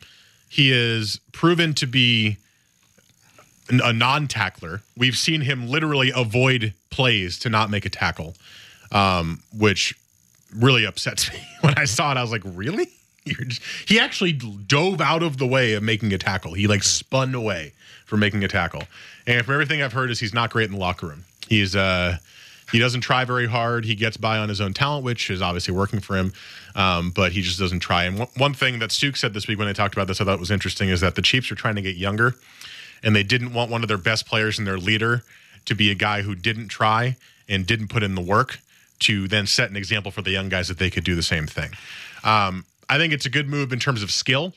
[0.48, 2.36] he is proven to be
[3.70, 4.82] a non-tackler.
[4.96, 8.34] We've seen him literally avoid plays to not make a tackle,
[8.90, 9.94] um, which
[10.54, 11.38] really upsets me.
[11.60, 12.88] When I saw it, I was like, "Really?"
[13.86, 16.54] He actually dove out of the way of making a tackle.
[16.54, 17.74] He like spun away
[18.08, 18.82] from making a tackle.
[19.26, 21.24] And from everything I've heard, is he's not great in the locker room.
[21.46, 22.16] He's uh,
[22.72, 23.84] he doesn't try very hard.
[23.84, 26.32] He gets by on his own talent, which is obviously working for him.
[26.74, 28.04] Um, but he just doesn't try.
[28.04, 30.38] And one, thing that Stuk said this week when they talked about this, I thought
[30.38, 32.34] was interesting, is that the Chiefs are trying to get younger
[33.02, 35.22] and they didn't want one of their best players and their leader
[35.66, 37.16] to be a guy who didn't try
[37.48, 38.58] and didn't put in the work
[39.00, 41.46] to then set an example for the young guys that they could do the same
[41.46, 41.70] thing.
[42.24, 44.54] Um, I think it's a good move in terms of skill.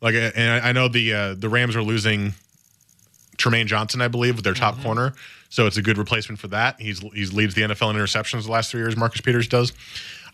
[0.00, 2.34] Like, and I know the uh, the Rams are losing
[3.36, 4.84] Trumaine Johnson, I believe, with their top mm-hmm.
[4.84, 5.14] corner,
[5.48, 6.80] so it's a good replacement for that.
[6.80, 8.96] He's he's leads the NFL in interceptions the last three years.
[8.96, 9.72] Marcus Peters does.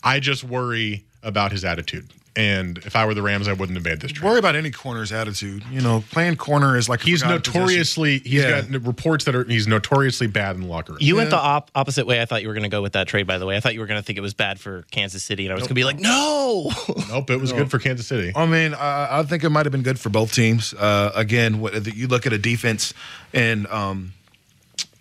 [0.02, 2.09] I just worry about his attitude.
[2.37, 4.24] And if I were the Rams, I wouldn't have made this trade.
[4.24, 5.64] Worry about any corner's attitude.
[5.68, 7.61] You know, playing corner is like a He's forgotten position.
[7.61, 8.62] notoriously he's Yeah.
[8.62, 10.98] got reports that are he's notoriously bad in the locker room.
[11.02, 12.22] You went the op- opposite way.
[12.22, 13.26] I thought you were going to go with that trade.
[13.26, 15.24] By the way, I thought you were going to think it was bad for Kansas
[15.24, 16.70] City, and I was going to be like, no.
[17.09, 18.33] Nope, it was good for Kansas City.
[18.37, 20.72] I mean, I, I think it might have been good for both teams.
[20.72, 22.94] Uh, again, what, you look at a defense
[23.33, 24.12] in um,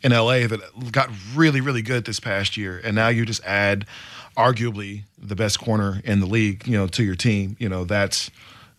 [0.01, 0.59] in LA that
[0.91, 3.85] got really, really good this past year, and now you just add
[4.39, 7.57] arguably the best corner in the league, you know, to your team.
[7.59, 8.31] You know, that's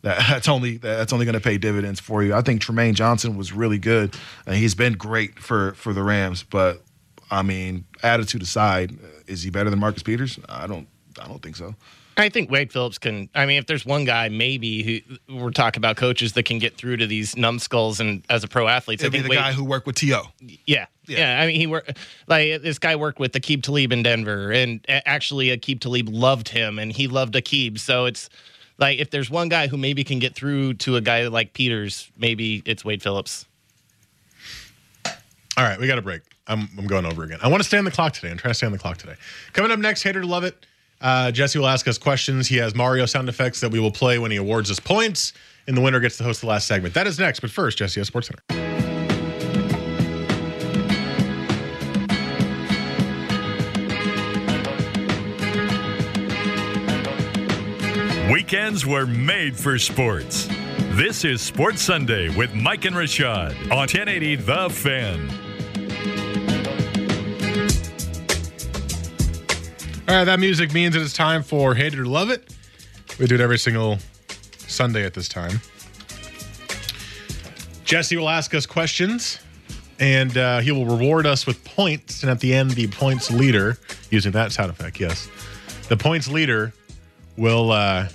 [0.03, 2.35] that, that's only that's only going to pay dividends for you.
[2.35, 6.43] I think Trumaine Johnson was really good, and he's been great for for the Rams.
[6.43, 6.83] But
[7.31, 10.39] I mean, attitude aside, is he better than Marcus Peters?
[10.49, 10.89] I don't
[11.21, 11.75] I don't think so.
[12.17, 13.31] I think Wade Phillips can.
[13.35, 16.77] I mean, if there's one guy, maybe who we're talking about coaches that can get
[16.77, 19.65] through to these numbskulls and as a pro athlete, I think the Wade, guy who
[19.65, 20.23] worked with To.
[20.67, 21.41] Yeah, yeah.
[21.41, 21.97] I mean, he worked
[22.27, 26.79] like this guy worked with Aqib Talib in Denver, and actually Aqib Talib loved him,
[26.79, 27.79] and he loved Aqib.
[27.79, 28.31] So it's
[28.79, 32.11] like if there's one guy who maybe can get through to a guy like Peters,
[32.17, 33.47] maybe it's Wade Phillips.
[35.57, 36.23] All right, we got a break.
[36.47, 37.39] I'm, I'm going over again.
[37.43, 38.31] I want to stay on the clock today.
[38.31, 39.15] I'm trying to stay on the clock today.
[39.53, 40.67] Coming up next, hater to love it.
[41.01, 42.49] Uh, Jesse will ask us questions.
[42.49, 45.33] He has Mario sound effects that we will play when he awards us points,
[45.67, 46.95] and the winner gets to host the last segment.
[46.95, 47.41] That is next.
[47.41, 48.70] But first, Jesse has Sports Center.
[58.31, 60.47] Weekends were made for sports.
[60.93, 65.29] This is Sports Sunday with Mike and Rashad on 1080 The Fan.
[70.09, 72.55] All right, that music means it's time for Hate It or Love It.
[73.19, 73.99] We do it every single
[74.59, 75.61] Sunday at this time.
[77.83, 79.41] Jesse will ask us questions,
[79.99, 82.23] and uh, he will reward us with points.
[82.23, 83.77] And at the end, the points leader,
[84.09, 85.29] using that sound effect, yes,
[85.89, 86.73] the points leader
[87.37, 88.07] will uh,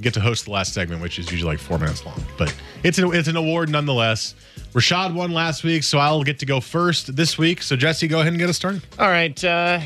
[0.00, 2.22] get to host the last segment, which is usually like four minutes long.
[2.36, 4.34] But it's an, it's an award nonetheless.
[4.72, 7.62] Rashad won last week, so I'll get to go first this week.
[7.62, 8.82] So Jesse, go ahead and get us started.
[8.98, 9.42] All right.
[9.42, 9.80] Uh,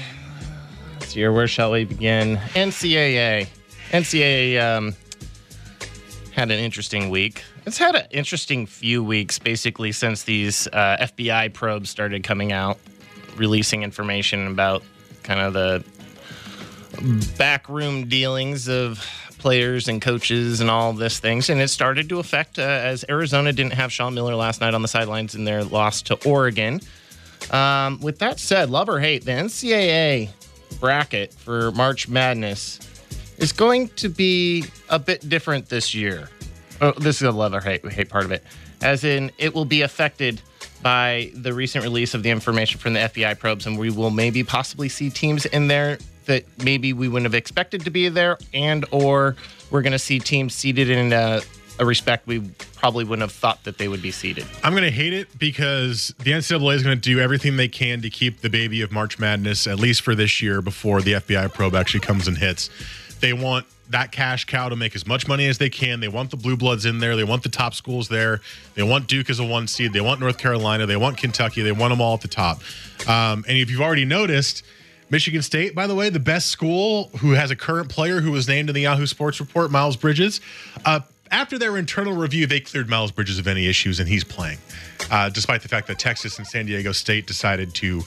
[1.01, 1.33] see here.
[1.33, 2.37] Where shall we begin?
[2.55, 3.47] NCAA.
[3.91, 4.95] NCAA um,
[6.33, 7.45] had an interesting week.
[7.65, 12.79] It's had an interesting few weeks, basically, since these uh, FBI probes started coming out,
[13.37, 14.83] releasing information about
[15.23, 15.85] kind of the
[17.39, 19.05] backroom dealings of
[19.43, 21.51] players and coaches and all this things.
[21.51, 24.83] And it started to affect uh, as Arizona didn't have Sean Miller last night on
[24.83, 26.81] the sidelines in their loss to Oregon.
[27.51, 30.31] Um, with that said, love or hate, the NCAA
[30.79, 32.79] bracket for March Madness
[33.37, 36.31] is going to be a bit different this year.
[36.81, 38.45] Oh, this is a love or hate, hate part of it.
[38.81, 40.41] As in, it will be affected
[40.83, 44.43] by the recent release of the information from the FBI probes, and we will maybe
[44.45, 48.85] possibly see teams in there that maybe we wouldn't have expected to be there, and
[48.91, 49.37] or
[49.71, 51.41] we're going to see teams seated in a,
[51.79, 52.41] a, respect we
[52.77, 54.45] probably wouldn't have thought that they would be seated.
[54.63, 58.03] I'm going to hate it because the NCAA is going to do everything they can
[58.03, 61.53] to keep the baby of March Madness at least for this year before the FBI
[61.53, 62.71] probe actually comes and hits.
[63.21, 66.01] They want that cash cow to make as much money as they can.
[66.01, 67.15] They want the blue bloods in there.
[67.15, 68.41] They want the top schools there.
[68.75, 69.93] They want Duke as a one seed.
[69.93, 70.87] They want North Carolina.
[70.87, 71.63] They want Kentucky.
[71.63, 72.61] They want them all at the top.
[73.07, 74.65] Um, and if you've already noticed,
[75.13, 78.49] Michigan State, by the way, the best school who has a current player who was
[78.49, 80.41] named in the Yahoo Sports Report, Miles Bridges.
[80.87, 84.57] Uh, after their internal review, they cleared Miles Bridges of any issues, and he's playing,
[85.11, 88.03] uh, despite the fact that Texas and San Diego State decided to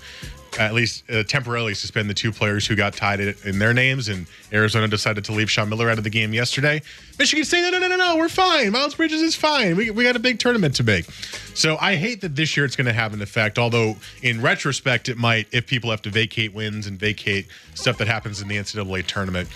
[0.57, 4.25] at least uh, temporarily suspend the two players who got tied in their names, and
[4.53, 6.81] Arizona decided to leave Sean Miller out of the game yesterday.
[7.19, 8.71] Michigan State, no, no, no, no, no, we're fine.
[8.71, 9.75] Miles Bridges is fine.
[9.75, 11.05] We, we got a big tournament to make.
[11.53, 15.09] So I hate that this year it's going to have an effect, although in retrospect,
[15.09, 18.57] it might if people have to vacate wins and vacate stuff that happens in the
[18.57, 19.49] NCAA tournament.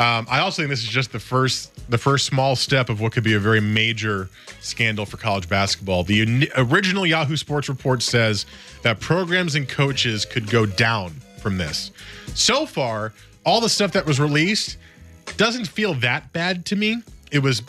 [0.00, 3.12] Um, I also think this is just the first the first small step of what
[3.12, 6.04] could be a very major scandal for college basketball.
[6.04, 8.46] The original Yahoo Sports report says
[8.82, 11.10] that programs and coaches could go down
[11.42, 11.90] from this.
[12.34, 13.12] So far,
[13.44, 14.78] all the stuff that was released
[15.36, 17.02] doesn't feel that bad to me.
[17.30, 17.62] It was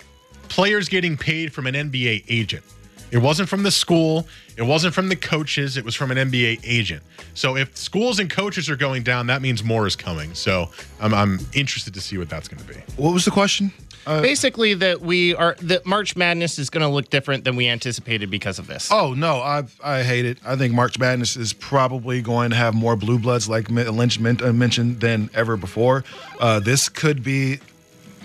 [0.48, 2.64] players getting paid from an NBA agent.
[3.12, 4.28] It wasn't from the school.
[4.58, 5.78] It wasn't from the coaches.
[5.78, 7.04] It was from an NBA agent.
[7.34, 10.34] So if schools and coaches are going down, that means more is coming.
[10.34, 10.70] So
[11.00, 12.80] I'm, I'm interested to see what that's going to be.
[12.96, 13.72] What was the question?
[14.06, 17.68] Uh, Basically, that we are that March Madness is going to look different than we
[17.68, 18.92] anticipated because of this.
[18.92, 20.40] Oh no, I I hate it.
[20.44, 24.54] I think March Madness is probably going to have more blue bloods, like Lynch uh,
[24.54, 26.04] mentioned, than ever before.
[26.40, 27.60] Uh, this could be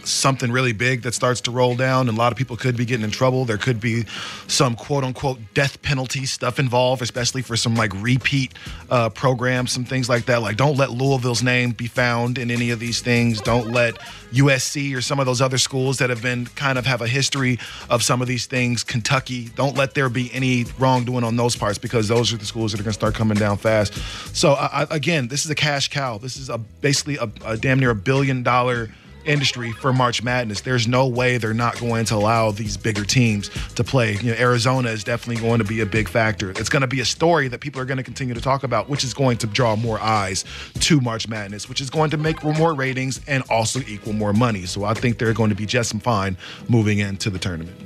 [0.07, 2.85] something really big that starts to roll down, and a lot of people could be
[2.85, 3.45] getting in trouble.
[3.45, 4.05] There could be
[4.47, 8.55] some quote unquote death penalty stuff involved, especially for some like repeat
[8.91, 10.43] uh, programs, some things like that.
[10.43, 13.41] Like, don't let Louisville's name be found in any of these things.
[13.41, 13.99] Don't let
[14.33, 17.59] USC or some of those other schools that have been kind of have a history
[17.91, 21.79] of some of these things, Kentucky, don't let there be any wrongdoing on those parts
[21.79, 23.95] because those are the schools that are going to start coming down fast.
[24.37, 26.19] So, I, again, this is a cash cow.
[26.19, 28.91] This is a basically a, a damn near a billion dollar
[29.27, 30.61] industry for March Madness.
[30.63, 34.17] There's no way they're not going to allow these bigger teams to play.
[34.17, 36.51] You know, Arizona is definitely going to be a big factor.
[36.51, 38.89] It's going to be a story that people are going to continue to talk about,
[38.89, 40.45] which is going to draw more eyes
[40.81, 44.67] to March Madness, which is going to make more ratings and also equal more money.
[44.67, 46.37] So I think they're going to be just fine
[46.69, 47.77] moving into the tournament.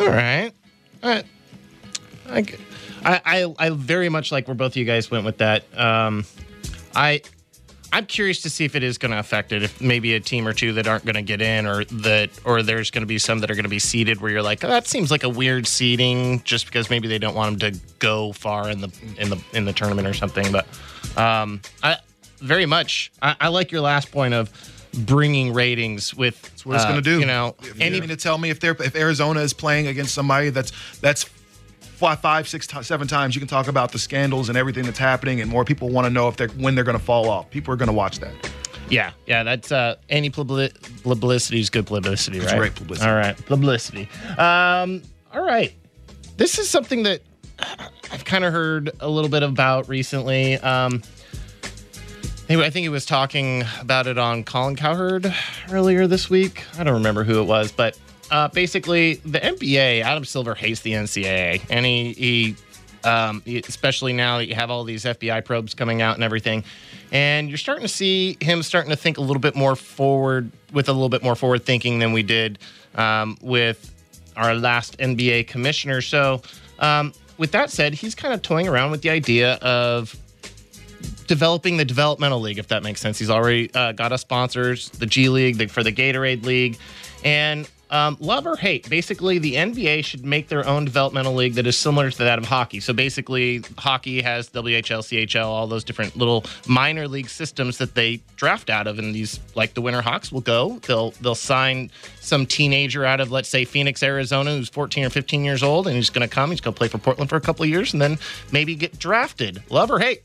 [0.00, 0.52] All right.
[1.02, 1.26] All right.
[2.26, 5.64] I, I, I very much like where both of you guys went with that.
[5.78, 6.24] Um,
[6.94, 7.22] I
[7.94, 9.62] I'm curious to see if it is going to affect it.
[9.62, 12.60] If maybe a team or two that aren't going to get in, or that, or
[12.60, 14.68] there's going to be some that are going to be seeded where you're like, oh,
[14.68, 18.32] that seems like a weird seeding, just because maybe they don't want them to go
[18.32, 20.50] far in the in the in the tournament or something.
[20.50, 20.66] But
[21.16, 21.98] um, I
[22.40, 24.50] very much I, I like your last point of
[25.06, 27.20] bringing ratings with that's what it's uh, going to do.
[27.20, 30.72] You know, any to tell me if they're if Arizona is playing against somebody that's
[30.98, 31.30] that's
[31.94, 35.50] five, six, seven times, you can talk about the scandals and everything that's happening, and
[35.50, 37.50] more people want to know if they're when they're going to fall off.
[37.50, 38.32] People are going to watch that.
[38.90, 42.44] Yeah, yeah, that's uh, any publicity is good publicity, right?
[42.44, 43.08] It's great publicity.
[43.08, 44.08] All right, publicity.
[44.36, 45.02] Um,
[45.32, 45.72] all right,
[46.36, 47.22] this is something that
[48.12, 50.56] I've kind of heard a little bit about recently.
[50.58, 51.02] Um,
[52.46, 55.34] Anyway, I think he was talking about it on Colin Cowherd
[55.70, 56.62] earlier this week.
[56.78, 57.98] I don't remember who it was, but
[58.30, 62.56] uh, basically, the NBA, Adam Silver hates the NCAA, and he, he
[63.04, 66.64] um, especially now that you have all these FBI probes coming out and everything.
[67.12, 70.88] And you're starting to see him starting to think a little bit more forward with
[70.88, 72.58] a little bit more forward thinking than we did
[72.94, 73.92] um, with
[74.36, 76.00] our last NBA commissioner.
[76.00, 76.42] So,
[76.78, 80.16] um, with that said, he's kind of toying around with the idea of
[81.26, 83.18] developing the developmental league, if that makes sense.
[83.18, 86.78] He's already uh, got us sponsors, the G League the, for the Gatorade League,
[87.24, 91.64] and um, love or hate, basically the NBA should make their own developmental league that
[91.64, 92.80] is similar to that of hockey.
[92.80, 98.20] So basically, hockey has WHL, CHL, all those different little minor league systems that they
[98.34, 100.80] draft out of, and these like the Winterhawks will go.
[100.80, 105.44] They'll they'll sign some teenager out of let's say Phoenix, Arizona, who's 14 or 15
[105.44, 106.50] years old, and he's going to come.
[106.50, 108.18] He's going to play for Portland for a couple of years, and then
[108.50, 109.62] maybe get drafted.
[109.70, 110.24] Love or hate,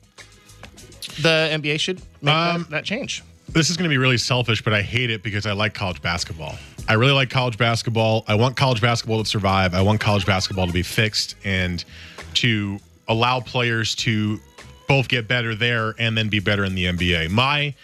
[1.21, 3.23] the NBA should make um, that, that change.
[3.49, 6.01] This is going to be really selfish, but I hate it because I like college
[6.01, 6.55] basketball.
[6.89, 8.25] I really like college basketball.
[8.27, 9.75] I want college basketball to survive.
[9.75, 11.85] I want college basketball to be fixed and
[12.33, 14.39] to allow players to
[14.87, 17.29] both get better there and then be better in the NBA.
[17.29, 17.75] My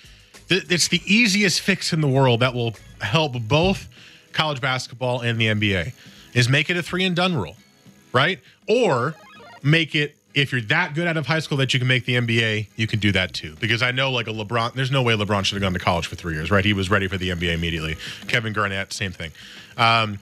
[0.49, 3.87] th- it's the easiest fix in the world that will help both
[4.33, 5.93] college basketball and the NBA
[6.33, 7.55] is make it a 3 and done rule,
[8.11, 8.39] right?
[8.67, 9.13] Or
[9.61, 12.15] make it if you're that good out of high school that you can make the
[12.15, 13.55] NBA, you can do that too.
[13.61, 16.07] Because I know like a LeBron, there's no way LeBron should have gone to college
[16.07, 16.63] for three years, right?
[16.63, 17.95] He was ready for the NBA immediately.
[18.27, 19.31] Kevin Garnett, same thing.
[19.77, 20.19] Um,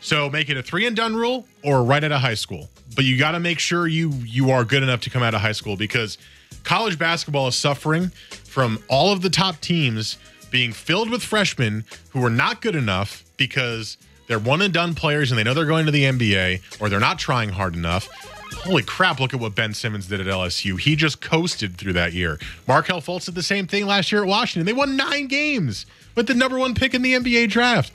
[0.00, 2.70] so make it a three and done rule or right out of high school.
[2.94, 5.40] But you got to make sure you you are good enough to come out of
[5.40, 6.16] high school because
[6.62, 8.08] college basketball is suffering
[8.44, 10.16] from all of the top teams
[10.50, 15.30] being filled with freshmen who are not good enough because they're one and done players
[15.30, 18.08] and they know they're going to the NBA or they're not trying hard enough
[18.52, 20.78] Holy crap, look at what Ben Simmons did at LSU.
[20.78, 22.38] He just coasted through that year.
[22.66, 24.66] Markelle Fultz did the same thing last year at Washington.
[24.66, 27.92] They won nine games with the number one pick in the NBA draft.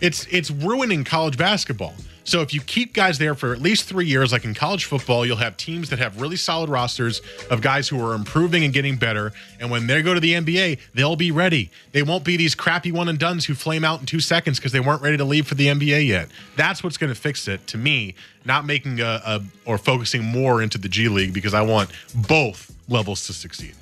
[0.00, 1.94] It's it's ruining college basketball.
[2.28, 5.24] So if you keep guys there for at least three years, like in college football,
[5.24, 8.96] you'll have teams that have really solid rosters of guys who are improving and getting
[8.96, 9.32] better.
[9.58, 11.70] And when they go to the NBA, they'll be ready.
[11.92, 14.72] They won't be these crappy one and duns who flame out in two seconds because
[14.72, 16.28] they weren't ready to leave for the NBA yet.
[16.54, 18.14] That's what's going to fix it to me,
[18.44, 21.88] not making a, a or focusing more into the G League because I want
[22.28, 23.72] both levels to succeed.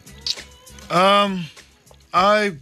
[0.89, 1.47] Um,
[2.15, 2.55] I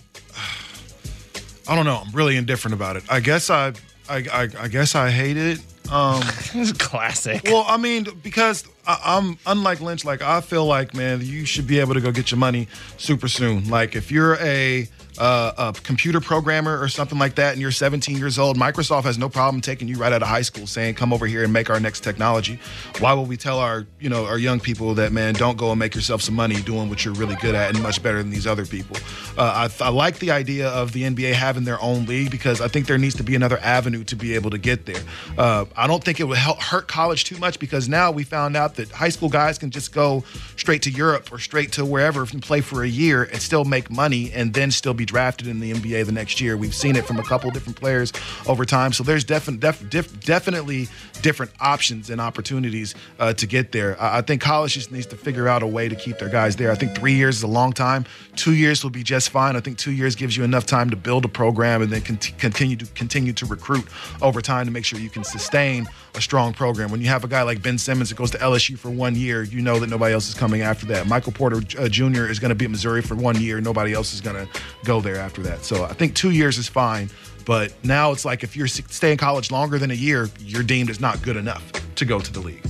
[1.68, 2.03] I don't know.
[2.07, 3.05] I'm really indifferent about it.
[3.11, 3.75] I guess I
[4.08, 5.60] I, I, I guess I hate it.
[5.90, 6.22] Um,
[6.54, 7.42] it's classic.
[7.44, 10.04] Well, I mean, because I, am unlike Lynch.
[10.04, 13.28] Like I feel like, man, you should be able to go get your money super
[13.28, 13.68] soon.
[13.68, 14.88] Like if you're a
[15.18, 19.18] uh, a computer programmer or something like that, and you're 17 years old, Microsoft has
[19.18, 21.70] no problem taking you right out of high school, saying, "Come over here and make
[21.70, 22.59] our next technology."
[22.98, 25.79] Why would we tell our, you know, our young people that, man, don't go and
[25.79, 28.46] make yourself some money doing what you're really good at and much better than these
[28.46, 28.96] other people?
[29.37, 32.68] Uh, I, I like the idea of the NBA having their own league because I
[32.68, 35.03] think there needs to be another avenue to be able to get there.
[35.38, 38.57] Uh, I don't think it would help hurt college too much because now we found
[38.57, 40.24] out that high school guys can just go
[40.57, 43.90] straight to Europe or straight to wherever and play for a year and still make
[43.90, 46.56] money and then still be drafted in the NBA the next year.
[46.56, 48.12] We've seen it from a couple different players
[48.46, 48.92] over time.
[48.92, 50.88] So there's definitely def- def- definitely
[51.24, 54.00] different options and opportunities uh, to get there.
[54.00, 56.54] I-, I think college just needs to figure out a way to keep their guys
[56.54, 56.70] there.
[56.70, 58.04] I think three years is a long time.
[58.37, 59.56] Two years will be just fine.
[59.56, 62.18] I think two years gives you enough time to build a program and then con-
[62.18, 63.87] continue to continue to recruit
[64.20, 66.90] over time to make sure you can sustain a strong program.
[66.90, 69.44] When you have a guy like Ben Simmons that goes to LSU for one year,
[69.44, 71.06] you know that nobody else is coming after that.
[71.06, 72.26] Michael Porter uh, Jr.
[72.26, 73.62] is going to be at Missouri for one year.
[73.62, 75.64] Nobody else is going to go there after that.
[75.64, 77.08] So I think two years is fine.
[77.44, 80.90] But now it's like if you're staying in college longer than a year, you're deemed
[80.90, 81.62] as not good enough
[81.96, 82.64] to go to the league.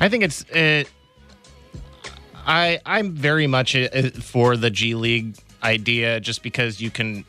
[0.00, 0.88] I think it's it.
[2.46, 7.24] I I'm very much uh, for the G League idea, just because you can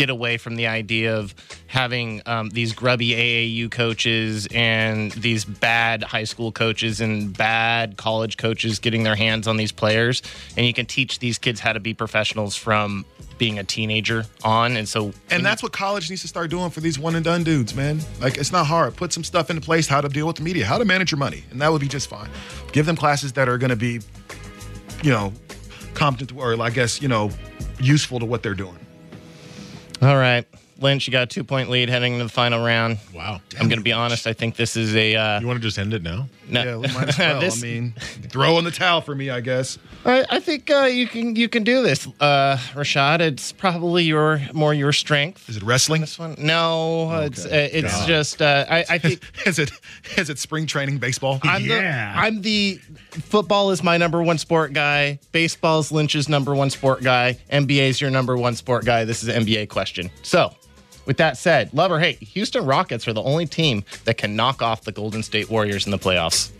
[0.00, 1.34] get away from the idea of
[1.66, 8.38] having um, these grubby AAU coaches and these bad high school coaches and bad college
[8.38, 10.22] coaches getting their hands on these players.
[10.56, 13.04] And you can teach these kids how to be professionals from
[13.36, 14.78] being a teenager on.
[14.78, 17.44] And so, and that's what college needs to start doing for these one and done
[17.44, 18.00] dudes, man.
[18.22, 18.96] Like, it's not hard.
[18.96, 21.18] Put some stuff into place how to deal with the media, how to manage your
[21.18, 22.30] money, and that would be just fine.
[22.72, 24.00] Give them classes that are going to be,
[25.02, 25.34] you know,
[25.92, 27.30] competent or I guess, you know,
[27.78, 28.78] useful to what they're doing.
[30.02, 30.46] All right.
[30.80, 32.98] Lynch, you got a two point lead heading into the final round.
[33.14, 33.40] Wow.
[33.58, 34.26] I'm going to be honest.
[34.26, 35.14] I think this is a.
[35.14, 36.26] Uh, you want to just end it now?
[36.48, 36.64] No.
[36.64, 37.40] Yeah, we might as well.
[37.40, 37.92] this, I mean,
[38.30, 39.78] throw in the towel for me, I guess.
[40.06, 43.20] I, I think uh, you can you can do this, uh, Rashad.
[43.20, 45.50] It's probably your more your strength.
[45.50, 46.00] Is it wrestling?
[46.00, 46.34] This one?
[46.38, 47.26] No, okay.
[47.26, 48.08] it's uh, it's God.
[48.08, 48.42] just.
[48.42, 49.20] Uh, I, I think.
[49.46, 49.70] is it
[50.16, 51.40] is it spring training baseball?
[51.42, 52.14] I'm yeah.
[52.14, 52.80] The, I'm the
[53.10, 55.18] football is my number one sport guy.
[55.32, 57.38] Baseball is Lynch's number one sport guy.
[57.52, 59.04] NBA is your number one sport guy.
[59.04, 60.10] This is an NBA question.
[60.22, 60.54] So
[61.06, 64.62] with that said, love or hate, Houston Rockets are the only team that can knock
[64.62, 66.50] off the Golden State Warriors in the playoffs.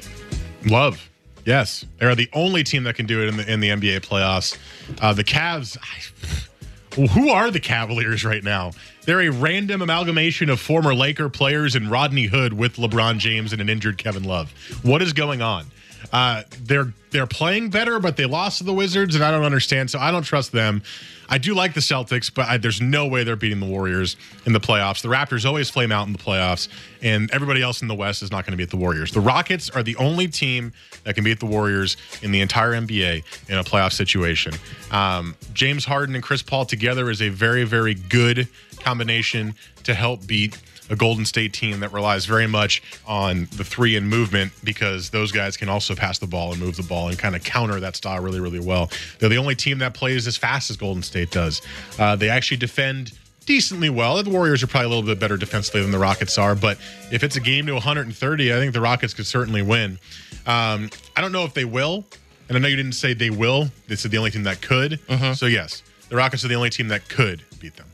[0.69, 1.09] Love.
[1.47, 4.01] Yes, they are the only team that can do it in the in the NBA
[4.01, 4.59] playoffs.
[5.01, 5.77] Uh, the Cavs.
[5.81, 8.73] I, who are the Cavaliers right now?
[9.07, 13.63] They're a random amalgamation of former Laker players and Rodney Hood with LeBron James and
[13.63, 14.53] an injured Kevin Love.
[14.83, 15.67] What is going on?
[16.13, 19.91] Uh, they're they're playing better, but they lost to the Wizards, and I don't understand.
[19.91, 20.83] So I don't trust them.
[21.29, 24.53] I do like the Celtics, but I, there's no way they're beating the Warriors in
[24.53, 25.01] the playoffs.
[25.01, 26.69] The Raptors always flame out in the playoffs,
[27.03, 29.13] and everybody else in the West is not going to beat the Warriors.
[29.13, 30.73] The Rockets are the only team
[31.05, 34.55] that can beat the Warriors in the entire NBA in a playoff situation.
[34.91, 38.49] Um, James Harden and Chris Paul together is a very, very good
[38.81, 40.59] combination to help beat
[40.91, 45.33] a Golden State team that relies very much on the three and movement because those
[45.33, 47.97] guys can also pass the ball and move the ball and kind of counter that
[47.97, 48.91] style really, really well.
[49.19, 51.63] They're the only team that plays as fast as Golden State does.
[51.99, 53.13] Uh, they actually defend
[53.47, 54.23] decently well.
[54.23, 56.79] The Warriors are probably a little bit better defensively than the Rockets are, but
[57.11, 59.99] if it's a game to 130, I think the Rockets could certainly win.
[60.47, 62.05] Um, I don't know if they will,
[62.49, 63.69] and I know you didn't say they will.
[63.89, 65.01] This is the only team that could.
[65.35, 67.87] So yes, the Rockets are the only team that could beat them.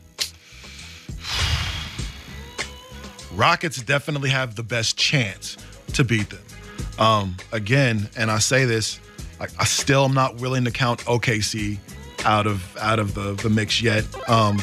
[3.37, 5.57] Rockets definitely have the best chance
[5.93, 6.41] to beat them.
[6.97, 8.99] Um, again, and I say this,
[9.39, 11.77] I, I still am not willing to count OKC
[12.25, 14.03] out of out of the the mix yet.
[14.27, 14.59] Um,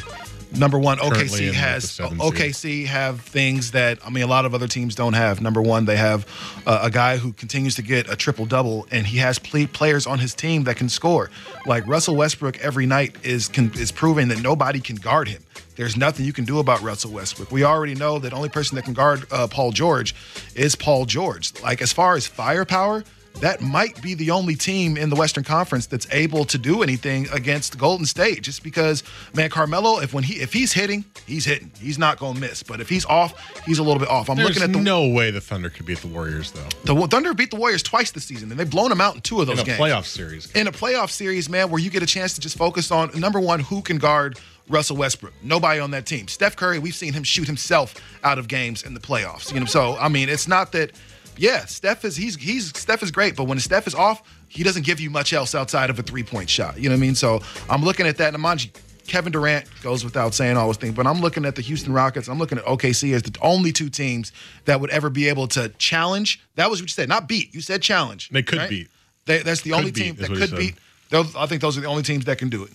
[0.56, 2.06] number one, OKC has seed.
[2.06, 5.40] OKC have things that I mean a lot of other teams don't have.
[5.40, 6.26] Number one, they have
[6.66, 10.06] uh, a guy who continues to get a triple double, and he has ple- players
[10.06, 11.30] on his team that can score.
[11.66, 15.42] Like Russell Westbrook, every night is can, is proving that nobody can guard him.
[15.76, 17.50] There's nothing you can do about Russell Westbrook.
[17.50, 20.14] We already know that only person that can guard uh, Paul George
[20.54, 21.52] is Paul George.
[21.62, 23.02] Like as far as firepower,
[23.40, 27.26] that might be the only team in the Western Conference that's able to do anything
[27.32, 28.42] against Golden State.
[28.42, 29.02] Just because,
[29.34, 31.70] man, Carmelo, if when he if he's hitting, he's hitting.
[31.80, 32.62] He's not gonna miss.
[32.62, 33.34] But if he's off,
[33.66, 34.30] he's a little bit off.
[34.30, 36.68] I'm There's looking at the no way the Thunder could beat the Warriors though.
[36.94, 39.40] the Thunder beat the Warriors twice this season, and they've blown them out in two
[39.40, 39.80] of those In a games.
[39.80, 40.50] playoff series.
[40.52, 43.40] In a playoff series, man, where you get a chance to just focus on number
[43.40, 45.34] one, who can guard Russell Westbrook.
[45.42, 46.28] Nobody on that team.
[46.28, 49.52] Steph Curry, we've seen him shoot himself out of games in the playoffs.
[49.52, 50.92] You know, so I mean, it's not that.
[51.36, 54.84] Yeah, Steph is he's he's Steph is great, but when Steph is off, he doesn't
[54.84, 56.76] give you much else outside of a three point shot.
[56.76, 57.14] You know what I mean?
[57.14, 58.70] So I'm looking at that, and mind you,
[59.06, 62.28] Kevin Durant goes without saying all those things, but I'm looking at the Houston Rockets.
[62.28, 64.32] I'm looking at OKC as the only two teams
[64.64, 66.40] that would ever be able to challenge.
[66.56, 67.54] That was what you said, not beat.
[67.54, 68.30] You said challenge.
[68.30, 68.70] They could right?
[68.70, 68.88] beat.
[69.26, 70.74] They, that's the Could only beat, team that could beat.
[71.10, 72.70] Those, I think those are the only teams that can do it.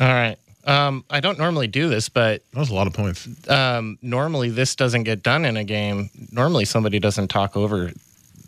[0.00, 0.38] All right.
[0.66, 3.28] Um, I don't normally do this, but That was a lot of points.
[3.50, 6.10] um, normally this doesn't get done in a game.
[6.32, 7.92] Normally somebody doesn't talk over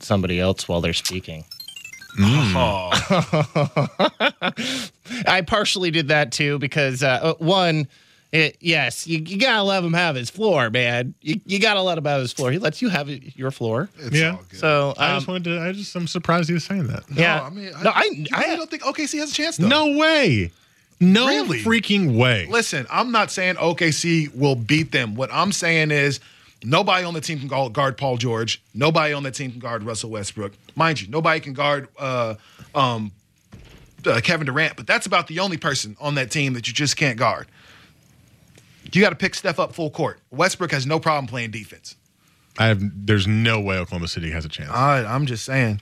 [0.01, 1.45] somebody else while they're speaking.
[5.27, 7.89] I partially did that too because uh, uh, one,
[8.33, 11.15] it, yes, you, you gotta let him have his floor, man.
[11.21, 12.51] You, you gotta let him have his floor.
[12.51, 13.89] He lets you have your floor.
[14.11, 14.39] yeah.
[14.53, 15.61] So I um, just wanted to.
[15.61, 15.95] I just.
[15.95, 17.05] I'm surprised he was saying that.
[17.15, 19.59] yeah, No, I mean, I, no, I, you I, don't think OKC has a chance
[19.59, 19.69] though.
[19.69, 20.51] No way.
[21.01, 21.63] No Really?
[21.63, 22.47] freaking way.
[22.51, 25.15] Listen, I'm not saying OKC will beat them.
[25.15, 26.21] What I'm saying is
[26.65, 28.63] nobody on the team can guard Paul George.
[28.75, 30.53] Nobody on the team can guard Russell Westbrook.
[30.75, 32.37] Mind you, nobody can guard uh,
[32.75, 33.13] um,
[34.07, 36.97] uh, Kevin Durant, but that's about the only person on that team that you just
[36.97, 37.47] can't guard.
[38.93, 40.21] You got to pick Steph up full court.
[40.31, 41.97] Westbrook has no problem playing defense.
[42.59, 42.81] I have.
[42.81, 44.71] There's no way Oklahoma City has a chance.
[44.71, 45.81] I, I'm just saying.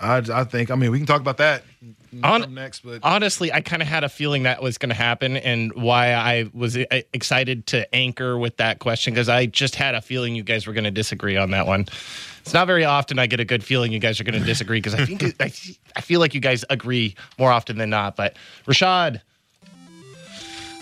[0.00, 0.70] I, I think.
[0.70, 1.64] I mean, we can talk about that
[2.14, 4.94] Mm, on- next, but honestly, I kind of had a feeling that was going to
[4.94, 9.94] happen, and why I was excited to anchor with that question because I just had
[9.94, 11.86] a feeling you guys were going to disagree on that one.
[12.42, 14.78] It's not very often I get a good feeling you guys are going to disagree
[14.78, 15.50] because I think it- I,
[15.96, 18.14] I feel like you guys agree more often than not.
[18.16, 18.36] But
[18.66, 19.20] Rashad,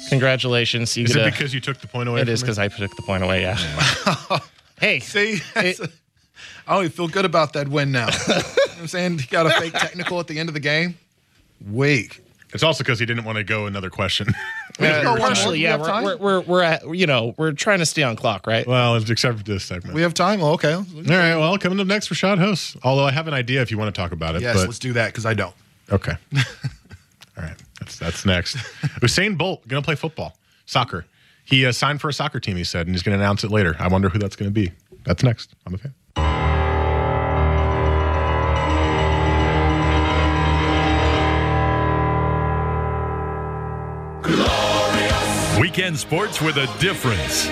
[0.08, 0.96] congratulations!
[0.96, 2.20] You is it a- because you took the point away?
[2.20, 3.42] it from is because I took the point away.
[3.42, 3.58] Yeah.
[4.80, 5.88] hey, See, that's a-
[6.66, 8.06] I don't even feel good about that win now.
[8.28, 9.18] you know what I'm saying?
[9.18, 10.96] He got a fake technical at the end of the game.
[11.70, 12.22] Weak.
[12.52, 14.28] It's also because he didn't want to go another question.
[14.78, 17.50] uh, go one partially, We yeah, have we're, we're, we're we're at you know we're
[17.52, 18.64] trying to stay on clock, right?
[18.64, 19.94] well, except for this segment.
[19.94, 20.40] We have time.
[20.40, 20.74] Oh, okay.
[20.74, 21.36] All right.
[21.36, 22.76] Well, coming up next, Rashad hosts.
[22.84, 24.42] Although I have an idea if you want to talk about it.
[24.42, 25.54] Yes, but let's do that because I don't.
[25.90, 26.12] Okay.
[26.36, 27.56] All right.
[27.80, 28.56] That's that's next.
[29.00, 30.36] Usain Bolt going to play football,
[30.66, 31.06] soccer.
[31.44, 32.56] He uh, signed for a soccer team.
[32.56, 33.74] He said, and he's going to announce it later.
[33.80, 34.70] I wonder who that's going to be.
[35.04, 35.94] That's next on the fan.
[45.60, 47.46] Weekend sports with a difference.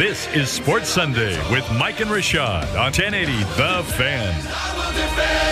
[0.00, 5.42] This is Sports Sunday with Mike and Rashad on 1080 The Fan.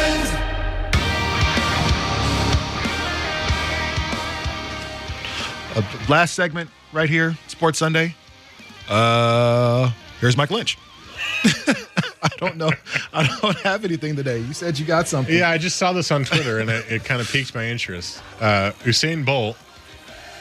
[5.77, 8.17] Uh, last segment right here, Sports Sunday.
[8.89, 10.77] Uh, here's Mike Lynch.
[11.45, 12.71] I don't know.
[13.13, 14.39] I don't have anything today.
[14.41, 15.33] You said you got something.
[15.33, 18.21] Yeah, I just saw this on Twitter and it, it kind of piqued my interest.
[18.41, 19.57] Uh, Usain Bolt,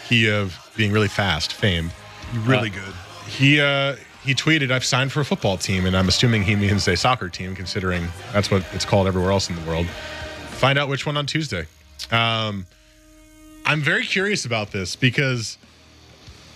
[0.09, 1.91] he of being really fast, famed,
[2.33, 2.93] really uh, good.
[3.27, 6.87] He uh, he tweeted, "I've signed for a football team," and I'm assuming he means
[6.87, 9.85] a soccer team, considering that's what it's called everywhere else in the world.
[9.87, 11.65] Find out which one on Tuesday.
[12.11, 12.65] Um,
[13.65, 15.57] I'm very curious about this because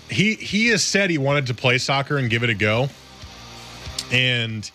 [0.10, 2.90] he he has said he wanted to play soccer and give it a go,
[4.12, 4.70] and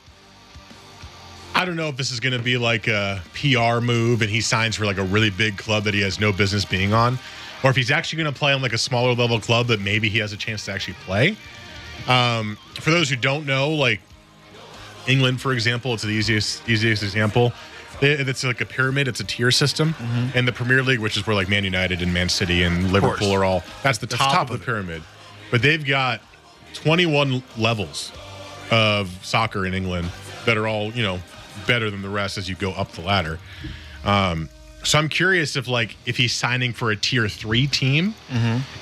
[1.55, 4.41] I don't know if this is going to be like a PR move and he
[4.41, 7.18] signs for like a really big club that he has no business being on,
[7.64, 10.09] or if he's actually going to play on like a smaller level club that maybe
[10.09, 11.36] he has a chance to actually play.
[12.06, 14.00] Um, for those who don't know, like
[15.06, 17.52] England, for example, it's the easiest easiest example.
[18.00, 19.09] It- It's like a pyramid.
[19.09, 19.94] It's a tier system,
[20.34, 23.32] and the Premier League, which is where like Man United and Man City and Liverpool
[23.32, 23.64] are all.
[23.82, 25.02] That's the That's top, top of the of pyramid,
[25.50, 26.20] but they've got
[26.74, 28.12] 21 levels
[28.70, 30.11] of soccer in England
[30.44, 31.18] that are all you know
[31.66, 33.38] better than the rest as you go up the ladder.
[34.04, 34.48] Um,
[34.85, 38.14] so I'm curious if like if he's signing for a tier three team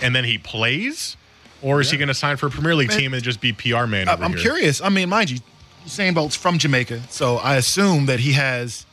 [0.03, 1.17] and then he plays,
[1.63, 3.53] or is he going to sign for a Premier League Man, team and just be
[3.53, 4.09] PR man?
[4.09, 4.39] I'm here?
[4.41, 4.81] curious.
[4.81, 5.39] I mean, mind you,
[5.87, 8.87] Usain Bolt's from Jamaica, so I assume that he has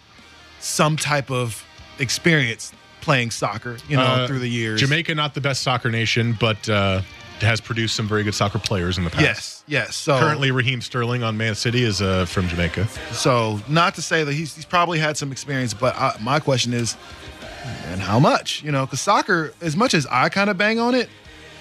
[0.59, 1.63] some type of
[1.99, 4.79] experience playing soccer, you know, Uh, through the years.
[4.79, 7.01] Jamaica, not the best soccer nation, but uh,
[7.43, 9.23] has produced some very good soccer players in the past.
[9.23, 9.95] Yes, yes.
[9.95, 12.87] So Currently, Raheem Sterling on Man City is uh, from Jamaica.
[13.11, 16.73] So, not to say that he's, he's probably had some experience, but I, my question
[16.73, 16.95] is,
[17.87, 18.63] and how much?
[18.63, 21.09] You know, because soccer, as much as I kind of bang on it,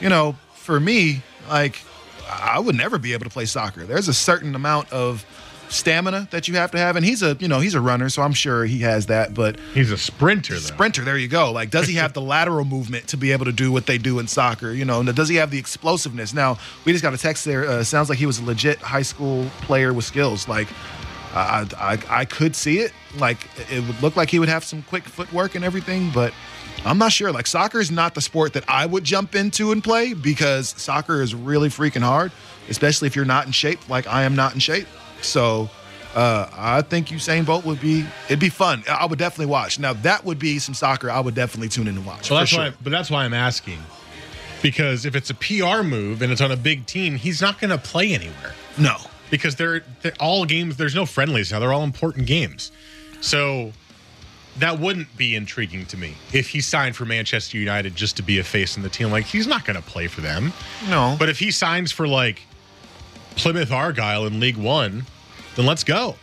[0.01, 1.81] you know, for me, like,
[2.29, 3.85] I would never be able to play soccer.
[3.85, 5.25] There's a certain amount of
[5.73, 8.23] stamina that you have to have, and he's a, you know, he's a runner, so
[8.23, 9.35] I'm sure he has that.
[9.35, 10.61] But he's a sprinter, though.
[10.61, 11.51] Sprinter, there you go.
[11.51, 14.19] Like, does he have the lateral movement to be able to do what they do
[14.19, 14.71] in soccer?
[14.73, 16.35] You know, and does he have the explosiveness?
[16.35, 17.69] Now, we just got a text there.
[17.69, 20.47] Uh, sounds like he was a legit high school player with skills.
[20.47, 20.69] Like,
[21.35, 22.93] I, I, I could see it.
[23.17, 26.33] Like, it would look like he would have some quick footwork and everything, but
[26.85, 27.33] I'm not sure.
[27.33, 31.23] Like, soccer is not the sport that I would jump into and play because soccer
[31.23, 32.33] is really freaking hard,
[32.69, 34.87] especially if you're not in shape, like I am not in shape.
[35.23, 35.71] So,
[36.15, 38.05] uh, I think Usain Bolt would be.
[38.27, 38.85] It'd be fun.
[38.89, 39.79] I would definitely watch.
[39.79, 41.11] Now that would be some soccer.
[41.11, 42.31] I would definitely tune in and watch.
[42.31, 42.65] Well, that's sure.
[42.65, 43.79] why, but that's why I'm asking,
[44.61, 47.71] because if it's a PR move and it's on a big team, he's not going
[47.71, 48.55] to play anywhere.
[48.79, 48.97] No,
[49.31, 50.77] because they're, they're all games.
[50.77, 51.61] There's no friendlies now.
[51.61, 52.73] They're all important games.
[53.23, 53.73] So
[54.59, 58.39] that wouldn't be intriguing to me if he signed for Manchester United just to be
[58.39, 59.11] a face in the team.
[59.11, 60.53] Like he's not going to play for them.
[60.89, 61.17] No.
[61.19, 62.43] But if he signs for like
[63.37, 65.07] Plymouth Argyle in League One,
[65.57, 66.17] then let's go.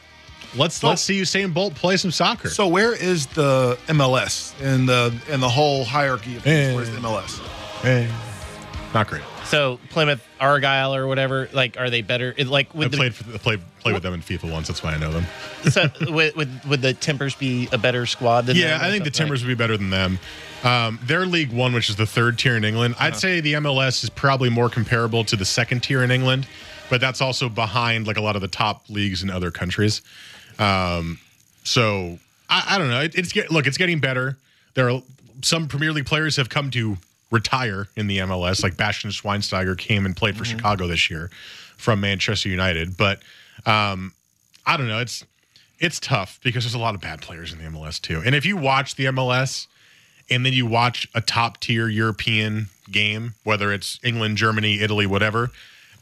[0.55, 2.49] Let's let's see Usain Bolt play some soccer.
[2.49, 6.71] So where is the MLS in the in the whole hierarchy of things?
[6.71, 6.75] Eh.
[6.75, 7.39] Where's the MLS?
[8.93, 9.21] Not great.
[9.45, 12.34] So Plymouth Argyle or whatever, like, are they better?
[12.38, 14.67] It, like, I would the, played for, I played played with them in FIFA once.
[14.67, 15.25] That's why I know them.
[15.69, 18.55] so, would, would would the Timbers be a better squad than?
[18.57, 19.25] Yeah, them or I think the something?
[19.25, 20.19] Timbers would be better than them.
[20.63, 23.19] Um, their League One, which is the third tier in England, I'd Uh-huh.
[23.19, 26.47] say the MLS is probably more comparable to the second tier in England,
[26.89, 30.01] but that's also behind like a lot of the top leagues in other countries.
[30.57, 31.19] Um,
[31.63, 32.19] so
[32.49, 33.01] I, I don't know.
[33.01, 34.37] It, it's get, look, it's getting better.
[34.73, 35.01] There are
[35.41, 36.97] some Premier League players have come to
[37.31, 40.57] retire in the MLS, like Bastian Schweinsteiger came and played for Mm-hmm.
[40.57, 41.29] Chicago this year
[41.77, 42.97] from Manchester United.
[42.97, 43.21] But
[43.65, 44.13] um,
[44.65, 44.99] I don't know.
[44.99, 45.23] It's
[45.79, 48.21] it's tough because there's a lot of bad players in the MLS too.
[48.25, 49.67] And if you watch the MLS
[50.29, 55.51] and then you watch a top tier European game, whether it's England, Germany, Italy, whatever,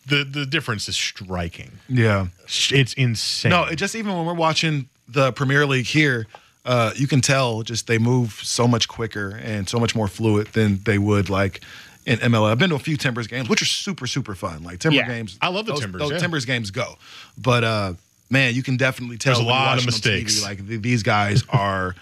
[0.07, 1.71] the the difference is striking.
[1.89, 2.27] Yeah.
[2.71, 3.49] It's insane.
[3.51, 6.27] No, it just even when we're watching the Premier League here,
[6.65, 10.47] uh, you can tell just they move so much quicker and so much more fluid
[10.47, 11.61] than they would like
[12.05, 12.49] in MLL.
[12.51, 14.63] I've been to a few Timbers games, which are super super fun.
[14.63, 15.07] Like Timber Yeah.
[15.07, 16.17] games, I love the those, Timbers, Those yeah.
[16.19, 16.95] Timbers games go,
[17.37, 17.93] but uh,
[18.29, 20.43] man, you can definitely tell There's a lot of them on TV, mistakes.
[20.43, 21.95] like th- these guys are.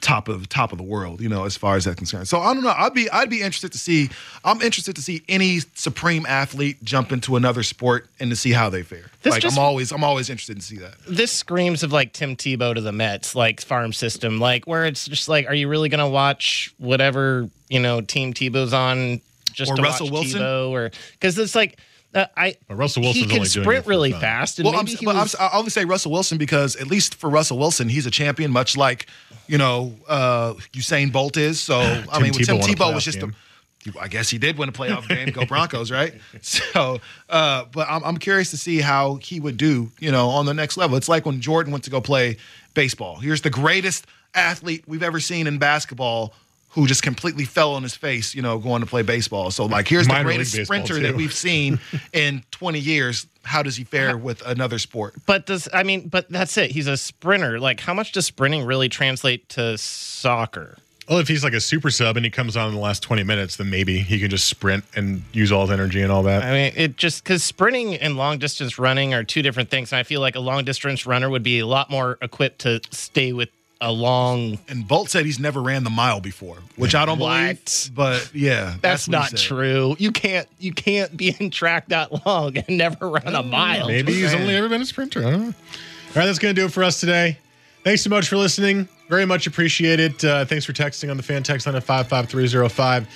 [0.00, 2.28] Top of top of the world, you know, as far as that's concerned.
[2.28, 2.74] So I don't know.
[2.76, 4.10] I'd be I'd be interested to see.
[4.44, 8.70] I'm interested to see any supreme athlete jump into another sport and to see how
[8.70, 9.10] they fare.
[9.22, 10.94] This like just- I'm always I'm always interested to see that.
[11.08, 15.06] This screams of like Tim Tebow to the Mets, like farm system, like where it's
[15.06, 19.20] just like, are you really going to watch whatever you know team Tebow's on
[19.52, 20.40] just Or to Russell watch Wilson?
[20.42, 21.78] Tebow, or because it's like
[22.14, 24.20] uh, I But Russell he can only sprint it really fun.
[24.20, 26.76] fast, and Well, I'm, maybe he but I'm, was, I only say Russell Wilson because
[26.76, 29.06] at least for Russell Wilson, he's a champion, much like
[29.46, 31.60] you know uh, Usain Bolt is.
[31.60, 31.78] So
[32.12, 33.30] I mean, Tebow Tim Tebow was just game.
[33.30, 33.98] a.
[34.00, 35.30] I guess he did win a playoff game.
[35.30, 36.12] Go Broncos, right?
[36.42, 36.98] So,
[37.28, 40.52] uh, but I'm, I'm curious to see how he would do, you know, on the
[40.52, 40.96] next level.
[40.96, 42.38] It's like when Jordan went to go play
[42.74, 43.16] baseball.
[43.16, 46.34] Here's the greatest athlete we've ever seen in basketball
[46.78, 49.50] who just completely fell on his face, you know, going to play baseball.
[49.50, 51.02] So like, here's Minor the greatest sprinter too.
[51.02, 51.80] that we've seen
[52.12, 53.26] in 20 years.
[53.42, 55.14] How does he fare with another sport?
[55.26, 56.70] But does I mean, but that's it.
[56.70, 57.58] He's a sprinter.
[57.58, 60.76] Like, how much does sprinting really translate to soccer?
[61.08, 63.24] Well, if he's like a super sub and he comes on in the last 20
[63.24, 66.44] minutes, then maybe he can just sprint and use all his energy and all that.
[66.44, 69.90] I mean, it just because sprinting and long distance running are two different things.
[69.90, 72.80] And I feel like a long distance runner would be a lot more equipped to
[72.90, 73.48] stay with
[73.80, 74.58] a long.
[74.68, 77.94] And Bolt said he's never ran the mile before, which I don't believe.
[77.94, 79.96] But yeah, That's, what he not true.
[79.98, 83.88] You can't you can't be in track that long and never run a mile.
[83.88, 85.20] Maybe he's only ever been a sprinter.
[85.20, 85.46] I don't know.
[85.46, 87.38] All right, that's going to do it for us today.
[87.84, 88.88] Thanks so much for listening.
[89.08, 90.24] Very much appreciate it.
[90.24, 93.06] Uh, thanks for texting on the fan text line at 55305.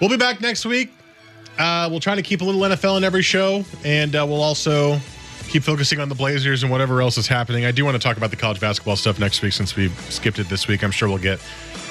[0.00, 0.92] We'll be back next week.
[1.58, 4.98] Uh, we'll try to keep a little NFL in every show, and uh, we'll also
[5.48, 7.64] keep focusing on the Blazers and whatever else is happening.
[7.64, 10.38] I do want to talk about the college basketball stuff next week since we skipped
[10.38, 10.82] it this week.
[10.82, 11.40] I'm sure we'll get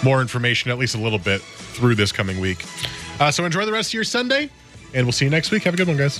[0.03, 2.63] more information, at least a little bit, through this coming week.
[3.19, 4.49] Uh, so enjoy the rest of your Sunday,
[4.93, 5.63] and we'll see you next week.
[5.63, 6.19] Have a good one, guys.